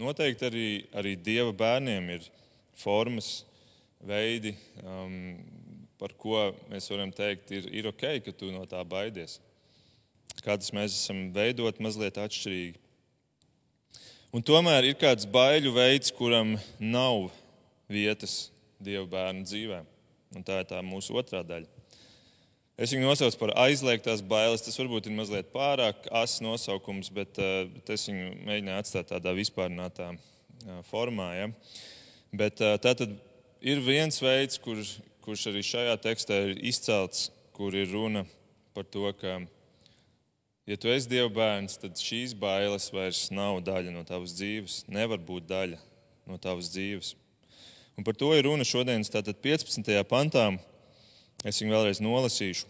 Noteikti 0.00 0.46
arī, 0.48 0.66
arī 0.96 1.14
dieva 1.18 1.52
bērniem 1.54 2.08
ir 2.16 2.26
formas, 2.80 3.44
veidi, 4.00 4.54
um, 4.82 5.36
par 6.00 6.14
ko 6.18 6.48
mēs 6.70 6.88
varam 6.90 7.12
teikt, 7.12 7.52
ir, 7.52 7.68
ir 7.82 7.88
ok, 7.90 8.06
ka 8.24 8.34
tu 8.34 8.50
no 8.54 8.64
tā 8.68 8.80
baidies. 8.88 9.38
Kādas 10.40 10.72
mēs 10.72 10.94
esam 10.96 11.28
veidot 11.36 11.82
mazliet 11.84 12.18
atšķirīgi. 12.18 12.80
Un 14.30 14.44
tomēr 14.46 14.86
ir 14.86 14.94
kāds 14.94 15.26
baiļu 15.26 15.72
veids, 15.74 16.12
kuram 16.14 16.52
nav 16.78 17.32
vietas 17.90 18.52
Dieva 18.78 19.02
bērnu 19.10 19.42
dzīvē. 19.42 19.80
Un 20.38 20.44
tā 20.46 20.60
ir 20.62 20.68
tā 20.70 20.78
mūsu 20.86 21.16
otrā 21.18 21.40
daļa. 21.42 21.66
Es 22.80 22.94
viņu 22.94 23.08
nosaucu 23.10 23.40
par 23.40 23.50
aizliegtās 23.64 24.22
bailes. 24.22 24.62
Tas 24.62 24.78
varbūt 24.78 25.08
ir 25.10 25.16
mazliet 25.18 25.50
pārāk 25.50 26.06
asins 26.14 26.44
nosaukums, 26.46 27.10
bet, 27.12 27.42
eh, 27.42 27.66
bet 27.74 27.90
es 27.90 28.06
viņu 28.06 28.30
mēģināju 28.46 28.84
atstāt 28.84 29.10
tādā 29.10 29.34
vispārinātā 29.34 30.12
eh, 30.14 30.78
formā. 30.92 31.32
Ja? 31.34 31.50
Bet 32.30 32.62
eh, 32.62 32.78
tā 32.78 32.94
tad 33.02 33.18
ir 33.60 33.82
viens 33.82 34.22
veids, 34.22 34.62
kur, 34.62 34.78
kurš 35.26 35.48
arī 35.50 35.66
šajā 35.66 35.98
tekstā 36.06 36.38
ir 36.46 36.62
izcelts, 36.70 37.32
kur 37.52 37.74
ir 37.74 37.90
runa 37.90 38.22
par 38.78 38.86
to, 38.86 39.10
ka 39.18 39.40
Ja 40.70 40.76
tu 40.78 40.86
esi 40.86 41.08
Dieva 41.10 41.26
bērns, 41.34 41.80
tad 41.82 41.98
šīs 41.98 42.30
bailes 42.38 42.84
vairs 42.94 43.24
nav 43.34 43.56
daļa 43.66 43.90
no 43.90 44.04
tavas 44.06 44.36
dzīves, 44.36 44.84
nevar 44.86 45.18
būt 45.18 45.48
daļa 45.48 45.78
no 46.30 46.36
tavas 46.38 46.68
dzīves. 46.70 47.16
Un 47.98 48.06
par 48.06 48.14
to 48.14 48.28
ir 48.36 48.46
runa 48.46 48.62
šodienas 48.62 49.10
15. 49.10 49.90
pantā. 50.06 50.44
Es 51.42 51.58
viņu 51.58 51.74
vēlreiz 51.74 51.98
nolasīšu. 51.98 52.68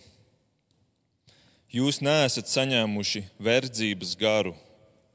Jūs 1.76 1.98
neesat 2.00 2.48
saņēmuši 2.48 3.22
verdzības 3.36 4.16
garu, 4.16 4.54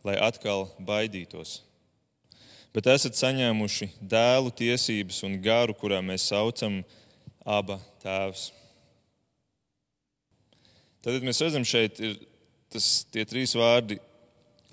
lai 0.06 0.20
atkal 0.22 0.68
baidītos, 0.77 1.56
bet 2.70 2.92
esat 2.94 3.18
saņēmuši 3.18 3.89
dēlu 3.98 4.54
tiesības 4.54 5.24
un 5.25 5.39
garu, 5.42 5.74
kurā 5.74 6.04
mēs 6.06 6.30
saucam 6.30 6.84
aba 7.42 7.82
tēvs. 8.06 8.51
Tad 11.01 11.25
mēs 11.25 11.42
redzam, 11.42 11.65
šeit 11.65 11.98
ir 11.98 12.22
tas, 12.75 13.05
tie 13.12 13.24
trīs 13.27 13.55
vārdi, 13.58 13.98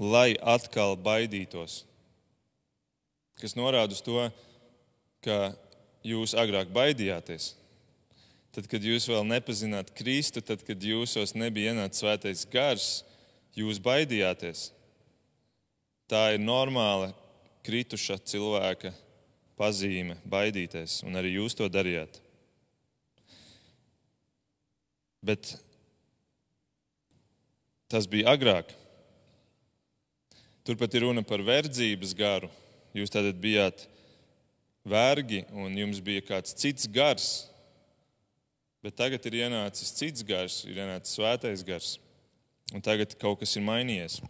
lai 0.03 0.35
atkal 0.55 0.97
baidītos. 0.99 1.83
Kas 3.41 3.57
norāda 3.59 3.95
uz 3.95 4.03
to, 4.05 4.27
ka 5.25 5.53
jūs 6.07 6.35
agrāk 6.39 6.71
baidījāties. 6.75 7.53
Tad, 8.53 8.67
kad 8.69 8.85
jūs 8.85 9.07
vēl 9.09 9.25
nepazināt 9.25 9.95
Kristu, 9.97 10.43
tad, 10.45 10.61
kad 10.67 10.83
jūsos 10.85 11.33
nebija 11.39 11.73
ienācis 11.73 12.03
svētais 12.03 12.45
gars, 12.53 12.89
jūs 13.57 13.81
baidījāties. 13.83 14.67
Tā 16.11 16.35
ir 16.35 16.43
normāla 16.43 17.13
krituša 17.65 18.19
cilvēka 18.29 18.93
pazīme, 19.57 20.19
baidīties, 20.29 21.01
un 21.07 21.17
arī 21.17 21.37
jūs 21.39 21.57
to 21.57 21.69
darījāt. 21.73 22.19
Bet 25.23 25.55
tas 27.93 28.09
bija 28.09 28.33
agrāk. 28.33 28.73
Turpat 30.67 30.95
ir 30.95 31.05
runa 31.07 31.25
par 31.27 31.43
verdzības 31.45 32.15
garu. 32.17 32.51
Jūs 32.97 33.13
tātad 33.13 33.39
bijāt 33.41 33.87
vergi 34.85 35.43
un 35.55 35.75
jums 35.79 36.03
bija 36.05 36.23
kāds 36.27 36.55
cits 36.59 36.89
gars. 36.91 37.31
Bet 38.83 38.97
tagad 38.99 39.25
ir 39.29 39.43
ienācis 39.45 39.95
cits 39.95 40.25
gars, 40.27 40.63
ir 40.67 40.79
ienācis 40.79 41.17
svētais 41.19 41.65
gars. 41.67 41.97
Un 42.73 42.83
tagad 42.83 43.15
kaut 43.21 43.43
kas 43.43 43.53
ir 43.59 43.67
mainījies. 43.67 44.21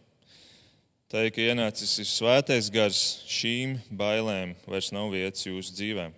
Tā 1.12 1.26
ir, 1.26 1.32
ka 1.34 1.44
ienācis 1.44 1.92
ir 2.00 2.08
svētais 2.08 2.70
gars, 2.72 2.98
šīm 3.28 3.76
bailēm 3.92 4.54
vairs 4.64 4.88
nav 4.96 5.10
vietas 5.12 5.44
jūsu 5.44 5.74
dzīvēm. 5.76 6.14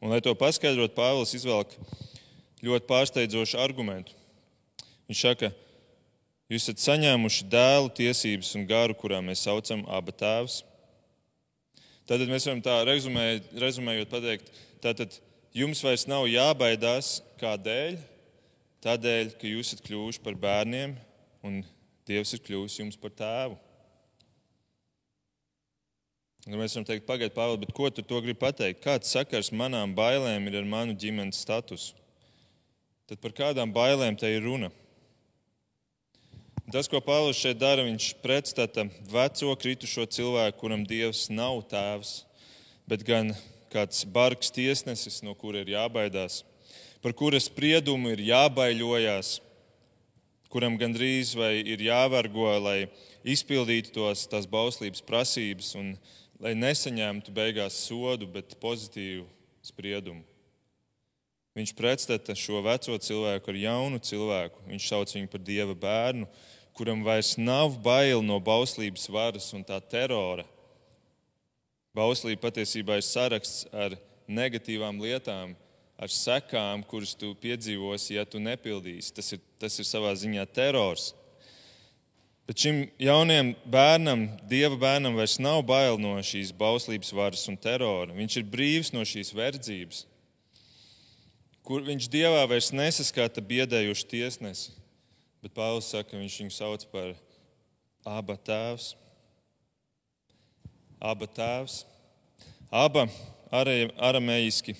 Un, 0.00 0.12
lai 0.12 0.20
to 0.24 0.32
paskaidrotu, 0.36 0.96
Pāvils 0.96 1.32
izvelk 1.36 1.76
ļoti 2.64 2.88
pārsteidzošu 2.88 3.60
argumentu. 3.60 4.16
Viņš 5.10 5.24
saka, 5.26 5.50
jūs 6.52 6.64
esat 6.64 6.82
saņēmuši 6.84 7.48
dēlu 7.52 7.92
tiesības 7.98 8.54
un 8.58 8.64
garu, 8.70 8.96
kurā 8.98 9.20
mēs 9.24 9.44
saucam 9.44 9.84
abu 9.90 10.14
tēvus. 10.16 10.62
Tad 12.08 12.24
mēs 12.28 12.48
varam 12.48 12.64
tā 12.64 12.80
rezumējot, 12.88 13.52
rezumējot 13.60 14.10
pateikt, 14.12 14.50
tātad 14.84 15.20
jums 15.56 15.80
vairs 15.84 16.04
nav 16.08 16.26
jābaidās 16.28 17.18
kādēļ, 17.40 17.96
tādēļ, 18.84 19.36
ka 19.40 19.48
jūs 19.48 19.72
esat 19.72 19.84
kļuvuši 19.86 20.24
par 20.24 20.36
bērniem 20.40 20.98
un 21.44 21.62
Dievs 22.04 22.34
ir 22.36 22.42
kļuvis 22.44 22.76
jums 22.80 22.98
par 23.00 23.14
tēvu. 23.16 23.56
Un 26.44 26.58
mēs 26.60 26.74
varam 26.76 26.84
teikt, 26.84 27.06
pagaidiet, 27.08 27.32
Pāvils, 27.32 27.62
bet 27.62 27.70
ko 27.72 27.88
tu 27.88 28.02
to 28.04 28.18
gribi 28.20 28.36
pateikt? 28.42 28.82
Kāds 28.84 29.12
sakars 29.14 29.48
manām 29.56 29.94
bailēm 29.96 30.50
ir 30.50 30.58
ar 30.60 30.66
manu 30.68 30.92
ģimenes 31.00 31.40
statusu? 31.40 31.96
Tad 33.08 33.20
par 33.22 33.32
kādām 33.36 33.72
bailēm 33.72 34.18
te 34.20 34.28
ir 34.28 34.44
runa? 34.44 34.68
Tas, 36.72 36.88
ko 36.88 37.00
Pāvils 37.04 37.36
šeit 37.36 37.58
dara, 37.60 37.84
viņš 37.84 38.14
pretstata 38.24 38.86
veco 39.12 39.52
kritušo 39.60 40.06
cilvēku, 40.08 40.58
kuram 40.62 40.86
Dievs 40.88 41.26
nav 41.28 41.60
tēvs, 41.68 42.22
bet 42.88 43.04
gan 43.04 43.34
kāds 43.72 44.06
bargs 44.08 44.52
tiesnesis, 44.54 45.20
no 45.26 45.34
kura 45.36 45.60
ir 45.60 45.74
jābaidās, 45.74 46.42
par 47.04 47.12
kuras 47.12 47.50
spriedumu 47.50 48.14
ir 48.14 48.24
jābaiļojās 48.30 49.38
kuram 50.54 50.76
gandrīz 50.78 51.32
vai 51.34 51.56
ir 51.66 51.80
jāvergo, 51.82 52.46
lai 52.62 52.86
izpildītu 53.26 53.90
tos, 53.96 54.20
tās 54.30 54.46
bauslības 54.46 55.02
prasības 55.02 55.72
un 55.80 55.88
lai 56.38 56.52
nesaņemtu 56.54 57.34
beigās 57.34 57.80
sodu, 57.88 58.28
bet 58.30 58.54
pozitīvu 58.62 59.26
spriedumu. 59.66 60.22
Viņš 61.58 61.72
pretstata 61.74 62.36
šo 62.38 62.62
veco 62.62 62.94
cilvēku 63.02 63.50
ar 63.50 63.58
jaunu 63.58 63.98
cilvēku. 64.02 64.62
Viņš 64.70 64.86
sauc 64.90 65.14
viņu 65.16 65.30
par 65.30 65.42
dieva 65.42 65.74
bērnu, 65.74 66.30
kuram 66.74 67.04
vairs 67.06 67.36
nav 67.38 67.78
bail 67.82 68.22
no 68.22 68.40
bauslības 68.42 69.06
varas 69.08 69.52
un 69.54 69.62
tā 69.66 69.78
terora. 69.80 70.44
Bauslība 71.94 72.48
patiesībā 72.48 72.98
ir 72.98 73.06
saraksts 73.06 73.68
ar 73.70 73.94
negatīvām 74.26 74.98
lietām, 74.98 75.54
ar 75.94 76.10
sekām, 76.10 76.82
kuras 76.82 77.14
tu 77.14 77.30
piedzīvosi, 77.38 78.16
ja 78.16 78.24
tu 78.26 78.42
nepildīsi. 78.42 79.12
Tas 79.14 79.30
ir, 79.36 79.42
tas 79.62 79.78
ir 79.78 79.86
savā 79.86 80.10
ziņā 80.18 80.42
terors. 80.50 81.12
Bet 82.44 82.60
šim 82.60 82.82
jaunajam 83.00 83.54
bērnam, 83.70 84.26
dieva 84.50 84.76
bērnam, 84.76 85.14
vairs 85.16 85.38
nav 85.40 85.62
bail 85.64 85.96
no 86.02 86.18
šīs 86.20 86.50
bauslības 86.58 87.14
varas 87.16 87.46
un 87.48 87.56
terora. 87.56 88.12
Viņš 88.12 88.40
ir 88.40 88.50
brīvs 88.50 88.90
no 88.92 89.06
šīs 89.06 89.30
verdzības, 89.32 90.02
kur 91.64 91.86
viņš 91.86 92.10
dievā 92.12 92.42
vairs 92.50 92.74
nesaskata 92.74 93.40
biedējušu 93.40 94.10
tiesnesi. 94.10 94.74
Bet 95.44 95.52
Pāvils 95.52 95.90
saka, 95.92 96.06
ka 96.08 96.16
viņš 96.16 96.34
viņu 96.40 96.52
sauc 96.56 96.84
par 96.88 97.10
abu 98.08 98.32
tēvs. 98.48 98.94
Aba 101.04 101.28
tēvs. 101.28 101.82
Aba 102.72 103.02
aramējiski 103.52 104.72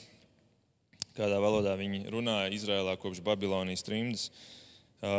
kādā 1.18 1.37
valodā 1.44 1.74
viņi 1.77 2.07
runāja 2.09 2.48
Izrēlā 2.57 2.96
kopš 2.96 3.20
Babilonijas 3.27 3.85
trimdas, 3.85 4.24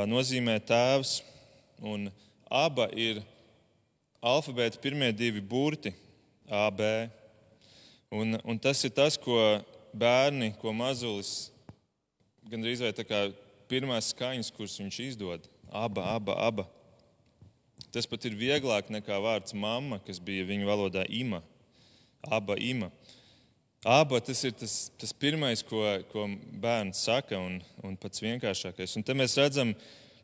nozīmē 0.10 0.58
tēvs. 0.66 1.20
Un 1.94 2.10
aba 2.50 2.90
ir 2.98 3.22
alfabēta 4.26 4.82
pirmie 4.82 5.14
divi 5.14 5.46
burti, 5.46 5.94
AB. 6.50 6.82
Un, 8.18 8.40
un 8.42 8.58
tas 8.58 8.82
ir 8.82 8.98
tas, 8.98 9.14
ko 9.14 9.38
bērni, 9.94 10.56
ko 10.58 10.74
mazulis 10.74 11.52
gandrīz 12.50 12.82
vai 12.82 12.96
tā 12.98 13.06
kā 13.06 13.28
pirmās 13.70 14.12
skaņas, 14.14 14.52
kuras 14.56 14.78
viņš 14.80 15.00
izdod. 15.10 15.50
Aba, 15.72 16.06
aba, 16.16 16.38
aba. 16.46 16.66
Tas 17.92 18.08
pat 18.08 18.26
ir 18.28 18.36
vieglāk 18.38 18.90
nekā 18.92 19.18
vārds 19.24 19.56
mamma, 19.56 20.02
kas 20.04 20.20
bija 20.20 20.48
viņu 20.48 20.68
valodā 20.68 21.06
ima. 21.10 21.42
Aba, 22.26 22.58
ima. 22.60 22.90
Aba 23.86 24.20
tas 24.24 24.42
ir 24.48 24.56
tas, 24.58 24.90
tas 24.98 25.14
pirmais, 25.14 25.62
ko, 25.64 25.84
ko 26.10 26.26
bērns 26.62 27.04
saka, 27.06 27.38
un, 27.38 27.60
un 27.86 27.98
pats 28.02 28.24
vienkāršākais. 28.24 28.96
Un 28.98 29.06
te 29.06 29.14
mēs 29.14 29.38
redzam, 29.38 29.76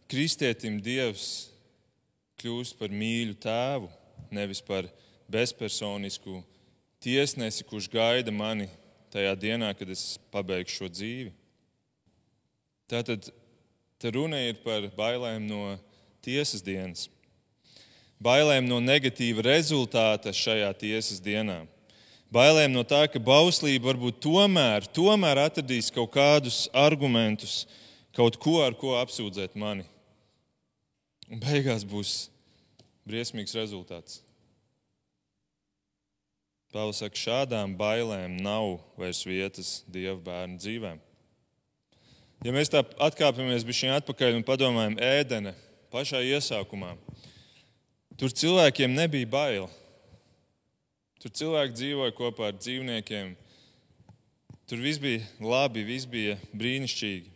kristietim 0.09 0.79
Dievs 0.81 1.27
kļūst 2.41 2.79
par 2.79 2.89
mīļu 2.89 3.37
tēvu, 3.43 3.91
nevis 4.33 4.63
par 4.65 4.89
bezpersonisku 5.31 6.41
tiesnesi, 7.01 7.65
kurš 7.69 7.89
gaida 7.93 8.33
mani 8.33 8.67
tajā 9.13 9.35
dienā, 9.37 9.71
kad 9.77 9.89
es 9.93 10.15
pabeigšu 10.33 10.81
šo 10.81 10.89
dzīvi. 10.91 11.31
Tātad 12.91 13.31
te 14.01 14.11
runa 14.11 14.41
ir 14.43 14.59
par 14.65 14.89
bailēm 14.97 15.45
no 15.47 15.77
tiesas 16.25 16.63
dienas, 16.65 17.07
bailēm 18.19 18.67
no 18.67 18.81
negatīva 18.83 19.45
rezultāta 19.47 20.33
šajā 20.35 20.73
tiesas 20.83 21.23
dienā 21.23 21.61
bailēm 22.31 22.71
no 22.71 22.83
tā, 22.87 23.03
ka 23.11 23.19
bauslība 23.19 23.91
varbūt 23.91 24.21
tomēr, 24.23 24.87
tomēr 24.95 25.43
atradīs 25.45 25.91
kaut 25.93 26.13
kādus 26.15 26.65
argumentus, 26.73 27.65
kaut 28.15 28.39
ko, 28.41 28.61
ar 28.65 28.75
ko 28.79 28.95
apsūdzēt 29.01 29.57
mani. 29.59 29.85
Un 31.31 31.39
beigās 31.43 31.85
būs 31.87 32.29
briesmīgs 33.07 33.55
rezultāts. 33.55 34.19
Pāvils 36.71 37.01
saka, 37.03 37.19
šādām 37.19 37.75
bailēm 37.75 38.37
nav 38.39 38.77
vairs 38.99 39.25
vietas 39.27 39.81
Dieva 39.91 40.19
bērnu 40.23 40.59
dzīvēm. 40.59 40.99
Ja 42.41 42.53
mēs 42.55 42.71
tā 42.73 42.81
atkāpjamies 42.81 43.65
bišķiņ 43.67 43.91
atpakaļ 43.99 44.39
un 44.39 44.45
padomājam 44.47 44.95
ēdene 44.97 45.51
pašā 45.93 46.23
iesākumā, 46.25 46.95
tur 48.17 48.33
cilvēkiem 48.33 48.95
nebija 48.97 49.29
baila. 49.29 49.67
Tur 51.21 51.33
cilvēki 51.37 51.77
dzīvoja 51.77 52.15
kopā 52.17 52.47
ar 52.49 52.55
dzīvniekiem. 52.57 53.35
Tur 54.65 54.81
viss 54.81 55.01
bija 55.03 55.21
labi, 55.43 55.83
viss 55.85 56.09
bija 56.09 56.39
brīnišķīgi. 56.57 57.29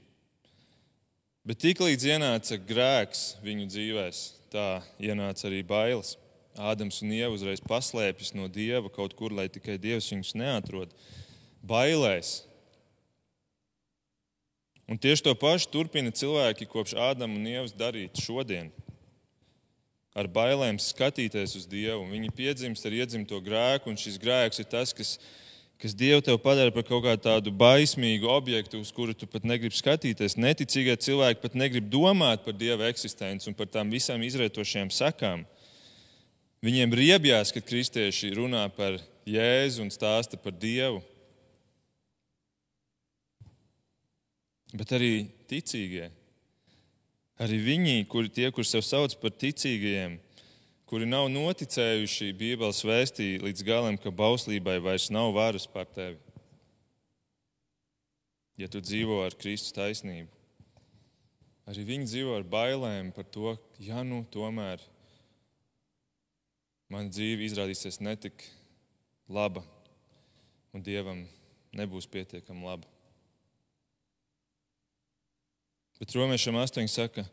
Bet 1.45 1.61
tiklīdz 1.61 2.07
ienāca 2.09 2.57
grēks 2.57 3.35
viņu 3.45 3.67
dzīvēs, 3.69 4.21
tā 4.49 4.79
ienāca 4.97 5.45
arī 5.51 5.61
bailes. 5.67 6.15
Ādams 6.57 7.03
un 7.03 7.11
Ieva 7.13 7.35
uzreiz 7.35 7.61
paslēpjas 7.61 8.33
no 8.33 8.47
dieva 8.49 8.89
kaut 8.89 9.13
kur, 9.19 9.35
lai 9.35 9.45
tikai 9.51 9.75
dievs 9.77 10.07
viņus 10.09 10.33
neatrod. 10.39 10.97
Bailēs. 11.61 12.44
Un 14.85 14.99
tieši 15.01 15.25
to 15.25 15.33
pašu 15.33 15.71
turpina 15.73 16.13
cilvēki 16.13 16.67
kopš 16.69 16.93
Ādama 16.93 17.39
un 17.39 17.47
Ievas 17.49 17.73
darīt 17.73 18.21
šodien 18.21 18.69
ar 20.15 20.29
bailēm 20.31 20.77
skatīties 20.79 21.57
uz 21.59 21.65
Dievu. 21.67 22.05
Viņi 22.07 22.31
piedzimst 22.35 22.85
ar 22.87 22.93
iedzimto 22.95 23.41
grēku, 23.43 23.91
un 23.91 23.99
šis 23.99 24.15
grēks 24.21 24.61
ir 24.61 24.69
tas, 24.71 24.93
kas, 24.95 25.17
kas 25.81 25.95
Dievu 25.97 26.23
tev 26.23 26.37
padara 26.43 26.71
par 26.71 26.85
kaut 26.87 27.03
kādu 27.03 27.25
tādu 27.25 27.51
baismīgu 27.51 28.29
objektu, 28.31 28.79
uz 28.79 28.93
kuru 28.95 29.17
tu 29.17 29.27
pat 29.27 29.43
negribi 29.43 29.75
skatīties. 29.75 30.37
Neticīgie 30.39 30.95
cilvēki 30.95 31.43
pat 31.43 31.57
negrib 31.59 31.89
domāt 31.91 32.45
par 32.45 32.55
Dieva 32.55 32.87
eksistenci 32.87 33.51
un 33.51 33.57
par 33.57 33.67
tām 33.73 33.91
visām 33.91 34.23
izrietošajām 34.23 34.93
sekām. 34.95 35.43
Viņiem 36.63 36.95
riebjās, 36.95 37.51
kad 37.53 37.67
kristieši 37.67 38.31
runā 38.37 38.63
par 38.73 39.01
Jēzu 39.27 39.83
un 39.83 39.91
stāsta 39.91 40.39
par 40.39 40.55
Dievu. 40.55 41.03
Bet 44.73 44.93
arī 44.95 45.27
ticīgie. 45.49 46.09
Arī 47.41 47.59
viņi, 47.59 48.05
kuri 48.07 48.31
tie, 48.31 48.47
kur 48.55 48.63
sev 48.63 48.85
sauc 48.87 49.17
par 49.19 49.33
ticīgajiem, 49.35 50.15
kuri 50.87 51.07
nav 51.09 51.27
noticējuši 51.33 52.31
Bībeles 52.39 52.79
vēstī 52.87 53.35
līdz 53.43 53.65
galam, 53.67 53.97
ka 53.99 54.13
bauslībai 54.13 54.77
vairs 54.83 55.09
nav 55.11 55.33
varas 55.35 55.67
pār 55.67 55.89
tevi. 55.91 56.19
Ja 58.55 58.69
tu 58.71 58.79
dzīvo 58.79 59.19
ar 59.25 59.35
Kristus 59.35 59.75
taisnību, 59.75 60.31
arī 61.67 61.83
viņi 61.89 62.07
dzīvo 62.07 62.37
ar 62.37 62.47
bailēm 62.47 63.11
par 63.11 63.27
to, 63.27 63.57
ja 63.83 64.05
nu 64.07 64.21
tomēr 64.31 64.79
mana 66.87 67.11
dzīve 67.11 67.43
izrādīsies 67.49 67.99
netik 67.99 68.47
laba 69.27 69.65
un 70.71 70.83
Dievam 70.85 71.25
nebūs 71.75 72.07
pietiekami 72.07 72.63
laba. 72.63 72.94
Bet 75.99 76.15
romiešiem 76.15 76.57
8 76.59 76.87
saka, 76.91 77.23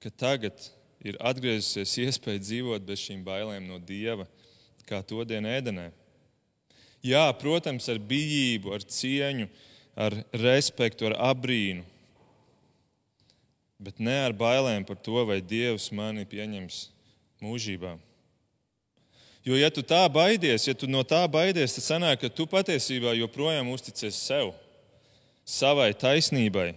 ka 0.00 0.10
tagad 0.10 0.56
ir 1.04 1.18
atgriezusies 1.20 1.96
iespēja 2.06 2.40
dzīvot 2.40 2.84
bez 2.84 3.02
šīm 3.04 3.24
bailēm 3.24 3.66
no 3.68 3.80
Dieva, 3.80 4.26
kā 4.88 5.02
to 5.06 5.22
dienu 5.28 5.50
ēdenē. 5.52 5.90
Jā, 7.04 7.24
protams, 7.40 7.86
ar 7.88 8.00
bijību, 8.00 8.74
ar 8.76 8.84
cieņu, 8.84 9.48
ar 9.96 10.16
respektu, 10.36 11.08
ar 11.08 11.16
abrīnu, 11.30 11.84
bet 13.80 14.00
ne 14.00 14.18
ar 14.26 14.36
bailēm 14.36 14.84
par 14.88 14.98
to, 15.00 15.22
vai 15.28 15.40
Dievs 15.40 15.88
mani 15.96 16.26
pieņems 16.28 16.82
mūžībā. 17.40 17.96
Jo, 19.40 19.56
ja 19.56 19.70
tu 19.72 19.80
tā 19.80 20.02
baidies, 20.12 20.66
ja 20.68 20.74
tu 20.76 20.84
no 20.88 21.00
tā 21.00 21.22
baidies, 21.32 21.72
tad 21.78 21.86
sanāk, 21.86 22.20
ka 22.20 22.28
tu 22.28 22.44
patiesībā 22.44 23.14
joprojām 23.16 23.72
uzticies 23.72 24.18
sev, 24.20 24.52
savai 25.48 25.94
taisnībai. 25.96 26.74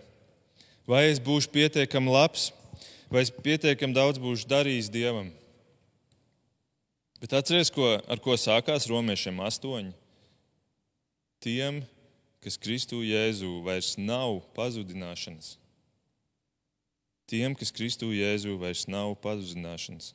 Vai 0.89 1.07
es 1.11 1.21
būšu 1.23 1.51
pietiekami 1.53 2.11
labs, 2.11 2.49
vai 3.07 3.23
es 3.23 3.31
pietiekami 3.31 3.95
daudz 3.95 4.19
būšu 4.19 4.49
darījis 4.51 4.91
Dievam. 4.91 5.29
Bet 7.23 7.31
atcerieties, 7.39 7.71
ko, 7.71 7.85
ar 8.03 8.19
ko 8.19 8.35
sākās 8.35 8.89
romiešiem 8.91 9.37
astoņi. 9.45 9.93
Tiem, 11.43 11.79
kas 12.43 12.59
Kristu 12.59 12.99
Jēzū 12.99 13.61
vairs 13.63 13.93
nav 13.95 14.41
pazudināšanas. 14.57 15.53
Tiem, 17.31 17.55
kas 17.55 17.71
Kristu 17.71 18.11
Jēzū 18.11 18.57
vairs 18.59 18.83
nav 18.91 19.15
pazudināšanas. 19.23 20.11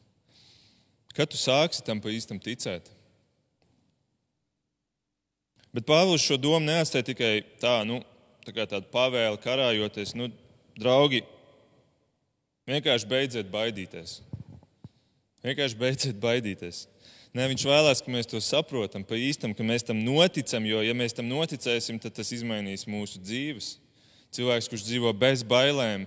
Kad 1.16 1.32
tu 1.32 1.40
sāksi 1.40 1.84
tam 1.86 2.02
pa 2.04 2.12
īstam 2.12 2.36
ticēt? 2.36 2.92
Bet 5.72 5.88
Pāvils 5.88 6.24
šo 6.24 6.36
domu 6.40 6.66
neatstāja 6.68 7.08
tikai 7.08 7.32
tā, 7.60 7.80
nu, 7.88 8.02
tā 8.44 8.52
kā 8.56 8.68
tādu 8.68 8.88
pavēli 8.92 9.40
karājoties. 9.40 10.12
Nu, 10.16 10.28
draugi, 10.78 11.24
vienkārši 12.68 13.08
beidziet 13.10 13.50
baidīties. 13.52 14.20
Vienkārši 15.44 15.78
beidziet 15.78 16.22
baidīties. 16.22 16.86
Nē, 17.36 17.44
viņš 17.52 17.64
vēlās, 17.68 18.00
ka 18.02 18.12
mēs 18.12 18.30
to 18.30 18.40
saprotam 18.42 19.04
pa 19.06 19.18
īstam, 19.20 19.52
ka 19.54 19.66
mēs 19.66 19.84
tam 19.86 20.00
noticam, 20.00 20.64
jo, 20.66 20.80
ja 20.82 20.94
mēs 20.96 21.14
tam 21.14 21.28
noticēsim, 21.28 22.00
tad 22.02 22.16
tas 22.16 22.32
izmainīs 22.34 22.86
mūsu 22.88 23.20
dzīves. 23.20 23.76
Cilvēks, 24.34 24.68
kurš 24.72 24.86
dzīvo 24.88 25.12
bez 25.16 25.44
bailēm, 25.46 26.06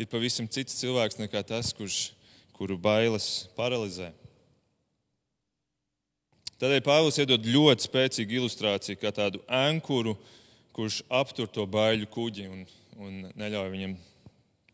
ir 0.00 0.08
pavisam 0.10 0.48
cits 0.50 0.78
cilvēks 0.80 1.20
nekā 1.20 1.42
tas, 1.46 1.74
kurš, 1.76 2.10
kuru 2.56 2.78
bailes 2.80 3.48
paralizē. 3.58 4.12
Tādēļ 6.60 6.82
Pāvils 6.84 7.16
iedod 7.22 7.46
ļoti 7.48 7.86
spēcīgu 7.86 8.36
ilustrāciju, 8.36 8.98
kā 9.00 9.12
tādu 9.16 9.40
ankuru, 9.48 10.12
kurš 10.76 11.00
aptur 11.08 11.48
to 11.48 11.64
baiļu 11.64 12.08
kuģi 12.12 12.48
un, 12.52 12.64
un 13.00 13.20
neļauj 13.32 13.70
viņam 13.72 13.94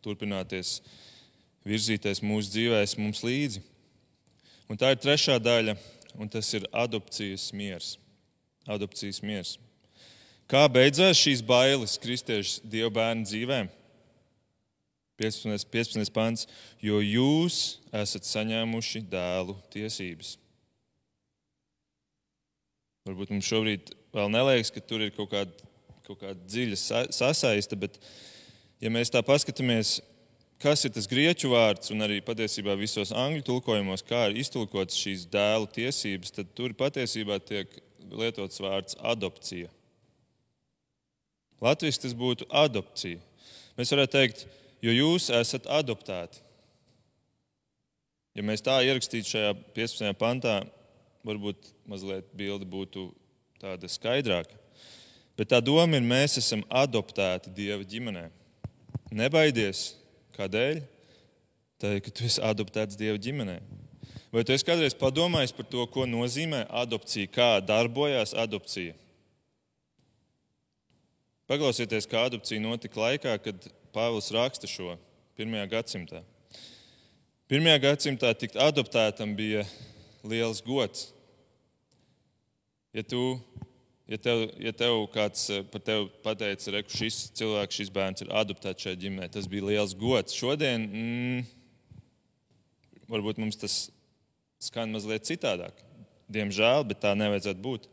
turpināties, 0.07 0.79
virzīties 1.66 2.23
mūsu 2.23 2.55
dzīvēs, 2.55 2.97
mums 3.03 3.25
līdzi. 3.27 3.62
Un 4.71 4.79
tā 4.79 4.95
ir 4.95 5.03
trešā 5.03 5.37
daļa, 5.42 5.77
un 6.19 6.31
tas 6.31 6.49
ir 6.55 6.66
adopcijas 6.75 7.51
miers. 7.55 7.97
Adopcijas 8.66 9.21
miers. 9.23 9.57
Kā 10.51 10.62
beidzās 10.71 11.19
šīs 11.19 11.42
bailes 11.42 11.99
kristiešu 12.03 12.62
dievu 12.71 12.92
bērnu 12.95 13.27
dzīvēm? 13.27 13.71
15. 15.16 15.64
15. 15.73 16.12
pants, 16.12 16.45
jo 16.83 17.01
jūs 17.01 17.79
esat 17.95 18.27
saņēmuši 18.29 19.01
dēlu 19.11 19.57
tiesības. 19.73 20.35
Varbūt 23.07 23.33
mums 23.33 23.49
šobrīd 23.49 23.95
vēl 24.14 24.33
neliekas, 24.35 24.73
ka 24.75 24.83
tur 24.83 25.05
ir 25.07 25.14
kaut 25.16 25.31
kāda, 25.33 25.71
kaut 26.07 26.21
kāda 26.21 26.37
dziļa 26.51 27.09
sasaiste, 27.14 27.79
bet, 27.81 27.97
ja 28.83 28.93
mēs 28.93 29.12
tā 29.12 29.23
paskatāmies, 29.25 30.01
kas 30.62 30.85
ir 30.87 30.95
tas 30.97 31.09
grieķu 31.11 31.51
vārds, 31.53 31.93
un 31.93 32.05
arī 32.07 32.21
patiesībā 32.25 32.77
visos 32.79 33.12
angļu 33.12 33.45
tulkojumos, 33.47 34.05
kā 34.07 34.27
ir 34.31 34.41
iztulkots 34.43 34.99
šīs 34.99 35.27
dēlu 35.33 35.69
tiesības, 35.73 36.35
tad 36.39 36.53
tur 36.57 36.75
patiesībā 36.77 37.39
tiek 37.45 37.73
lietots 38.12 38.62
vārds 38.62 38.97
adopcija. 39.01 39.71
Latvijas 41.61 42.01
tas 42.03 42.12
būtu 42.17 42.49
adopcija. 42.53 43.21
Mēs 43.77 43.93
varētu 43.93 44.12
teikt, 44.12 44.47
jo 44.85 44.93
jūs 44.93 45.31
esat 45.33 45.69
adoptēti. 45.73 46.43
Ja 48.37 48.45
mēs 48.45 48.61
tā 48.65 48.77
ierakstītu 48.85 49.33
šajā 49.33 49.53
15. 49.77 50.12
pantā, 50.21 50.59
varbūt 51.25 51.73
mazliet 51.89 52.29
bilde 52.37 52.69
būtu 52.69 53.09
tāda 53.61 53.89
skaidrāka. 53.89 54.53
Bet 55.37 55.51
tā 55.53 55.61
doma 55.65 55.97
ir, 55.97 56.05
mēs 56.05 56.37
esam 56.41 56.62
adoptēti 56.69 57.53
Dieva 57.57 57.85
ģimenē. 57.85 58.29
Nebaidies, 59.16 59.94
kādēļ? 60.37 60.82
Tādēļ, 61.80 62.00
ka 62.04 62.12
tu 62.12 62.24
esi 62.28 62.42
adoptēts 62.44 62.98
Dieva 62.98 63.18
ģimenē. 63.20 63.56
Vai 64.32 64.42
tu 64.44 64.54
esi 64.54 64.66
kādreiz 64.66 64.96
padomājis 64.96 65.54
par 65.56 65.68
to, 65.70 65.85
ko 65.92 66.04
nozīmē 66.09 66.64
adopcija, 66.82 67.30
kā 67.32 67.48
darbojas 67.64 68.35
adopcija? 68.37 68.96
Paklausieties, 71.46 72.09
kā 72.11 72.24
adopcija 72.26 72.61
notika 72.61 73.00
laikā, 73.00 73.37
kad 73.44 73.68
Pāvils 73.94 74.32
raksta 74.35 74.68
šo 74.68 74.96
pirmajā 75.38 75.68
gadsimtā. 75.76 76.22
Pirmajā 77.48 77.78
gadsimtā 77.85 78.32
tikt 78.35 78.59
adoptētam 78.61 79.37
bija 79.38 79.62
liels 80.26 80.59
gods. 80.66 81.11
Ja, 82.96 83.04
tu, 83.06 83.37
ja, 84.07 84.19
tev, 84.19 84.47
ja 84.62 84.73
tev 84.77 85.05
kāds 85.14 85.49
eh, 85.53 85.64
par 85.71 85.83
tevi 85.85 86.09
pateica, 86.25 86.83
ka 86.83 86.99
šis 86.99 87.21
cilvēks, 87.38 87.81
šis 87.81 87.92
bērns 87.95 88.25
ir 88.25 88.33
adoptēts 88.42 88.87
šajā 88.87 89.01
ģimenē, 89.05 89.31
tas 89.35 89.49
bija 89.51 89.69
liels 89.71 89.95
gods. 89.99 90.37
Šodien 90.37 90.87
mm, 90.87 91.45
varbūt 93.12 93.40
mums 93.42 93.59
tas 93.61 93.79
skan 94.62 94.92
mazliet 94.95 95.27
citādāk. 95.29 95.83
Diemžēl, 96.33 96.87
bet 96.88 97.03
tā 97.05 97.14
nevajadzētu 97.19 97.62
būt. 97.62 97.90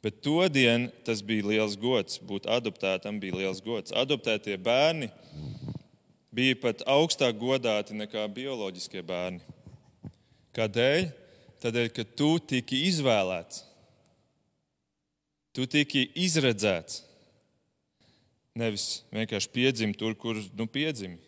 Bet 0.00 0.22
to 0.24 0.40
dienu 0.48 0.88
tas 1.04 1.20
bija 1.20 1.44
liels 1.44 1.76
gods. 1.76 2.16
Būt 2.24 2.48
adoptētam 2.48 3.18
bija 3.20 3.36
liels 3.42 3.60
gods. 3.60 3.92
Adoptētie 3.92 4.56
bērni 4.56 5.10
bija 6.32 6.56
pat 6.62 6.84
augstāk 6.88 7.36
godāti 7.36 7.96
nekā 7.98 8.24
bioloģiskie 8.32 9.02
bērni. 9.04 9.42
Kādēļ? 10.56 11.10
Tādēļ, 11.60 11.90
ka 11.92 12.06
tu 12.16 12.30
tiki 12.40 12.86
izvēlēts. 12.88 13.66
Tu 15.56 15.66
tiki 15.66 16.06
izredzēts. 16.14 17.02
Nevis 18.58 19.02
vienkārši 19.14 19.50
piedzimi 19.54 19.96
tur, 19.98 20.14
kur 20.18 20.38
nu, 20.58 20.66
piedzimi. 20.70 21.18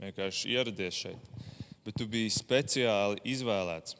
Vienkārši 0.00 0.52
ieradies 0.52 1.00
šeit. 1.04 1.32
Bet 1.82 1.96
tu 1.98 2.06
biji 2.08 2.32
speciāli 2.32 3.20
izvēlēts. 3.34 3.96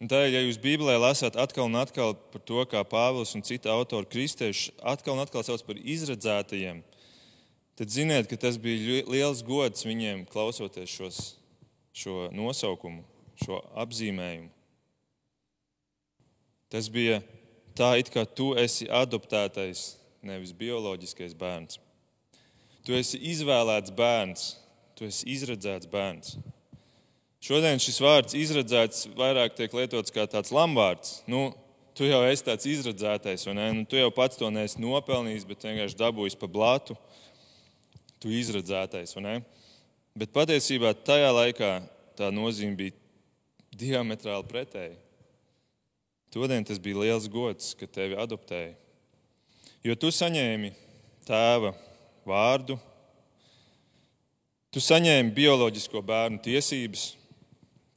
Un 0.00 0.08
tā, 0.08 0.22
ja 0.30 0.40
jūs 0.40 0.56
Bībelē 0.60 0.94
lasāt 0.96 1.36
atkal 1.36 1.66
un 1.68 1.76
atkal 1.76 2.14
par 2.32 2.40
to, 2.48 2.62
kā 2.70 2.80
Pāvils 2.88 3.34
un 3.36 3.44
citi 3.44 3.68
autori 3.68 4.08
kristieši 4.08 4.72
atkal 4.80 5.18
un 5.18 5.20
atkal 5.26 5.44
sauc 5.44 5.60
par 5.66 5.76
izredzētajiem, 5.76 6.80
tad 7.76 7.92
ziniet, 7.92 8.30
ka 8.30 8.38
tas 8.40 8.56
bija 8.60 9.02
liels 9.10 9.42
gods 9.44 9.84
viņiem 9.84 10.22
klausoties 10.30 10.94
šos, 10.94 11.18
šo 11.92 12.30
nosaukumu, 12.32 13.04
šo 13.44 13.60
apzīmējumu. 13.84 14.48
Tas 16.72 16.88
bija 16.88 17.20
tā, 17.80 17.94
it 18.00 18.12
kā 18.12 18.26
tu 18.28 18.52
esi 18.60 18.88
adoptētais, 18.92 19.94
nevis 20.26 20.52
bioloģiskais 20.56 21.32
bērns. 21.38 21.80
Tu 22.84 22.96
esi 22.96 23.20
izvēlēts 23.32 23.92
bērns, 23.96 24.46
tu 24.96 25.08
esi 25.08 25.28
izredzēts 25.32 25.88
bērns. 25.90 26.36
Šodien 27.40 27.80
šis 27.80 28.00
vārds 28.04 28.36
izredzēts 28.36 29.06
vairāk 29.16 29.54
tiek 29.56 29.72
lietots 29.72 30.12
kā 30.12 30.26
tāds 30.28 30.52
lambārds. 30.52 31.20
Nu, 31.30 31.50
tu 31.96 32.04
jau 32.04 32.20
esi 32.28 32.44
tāds 32.44 32.68
izredzētais, 32.68 33.46
ne? 33.56 33.70
Nu, 33.78 33.86
tu 33.88 33.96
jau 33.96 34.10
pats 34.12 34.36
to 34.40 34.50
neesi 34.52 34.80
nopelnījis, 34.82 35.46
bet 35.48 35.64
vienkārši 35.64 35.96
dabūjis 36.02 36.36
pa 36.40 36.50
blatu. 36.52 36.96
Tu 38.20 38.32
izredzētais, 38.36 39.14
vai 39.16 39.24
ne? 39.24 39.36
Bet 40.20 40.34
patiesībā 40.36 40.92
tajā 41.06 41.30
laikā 41.32 41.70
tā 42.18 42.28
nozīme 42.34 42.76
bija 42.76 42.96
diametrāli 43.80 44.48
pretēji. 44.50 44.98
Todien 46.30 46.62
tas 46.62 46.78
bija 46.78 47.00
liels 47.02 47.26
gods, 47.26 47.72
ka 47.74 47.88
tevi 47.90 48.14
adoptēja. 48.14 48.76
Jo 49.82 49.96
tu 49.98 50.12
saņēmi 50.14 50.70
tēva 51.26 51.72
vārdu, 52.28 52.76
tu 54.70 54.82
saņēmi 54.84 55.34
bioloģisko 55.34 56.02
bērnu 56.06 56.38
tiesības, 56.44 57.08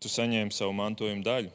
tu 0.02 0.10
saņēmi 0.10 0.56
savu 0.56 0.74
mantojuma 0.76 1.22
daļu. 1.26 1.54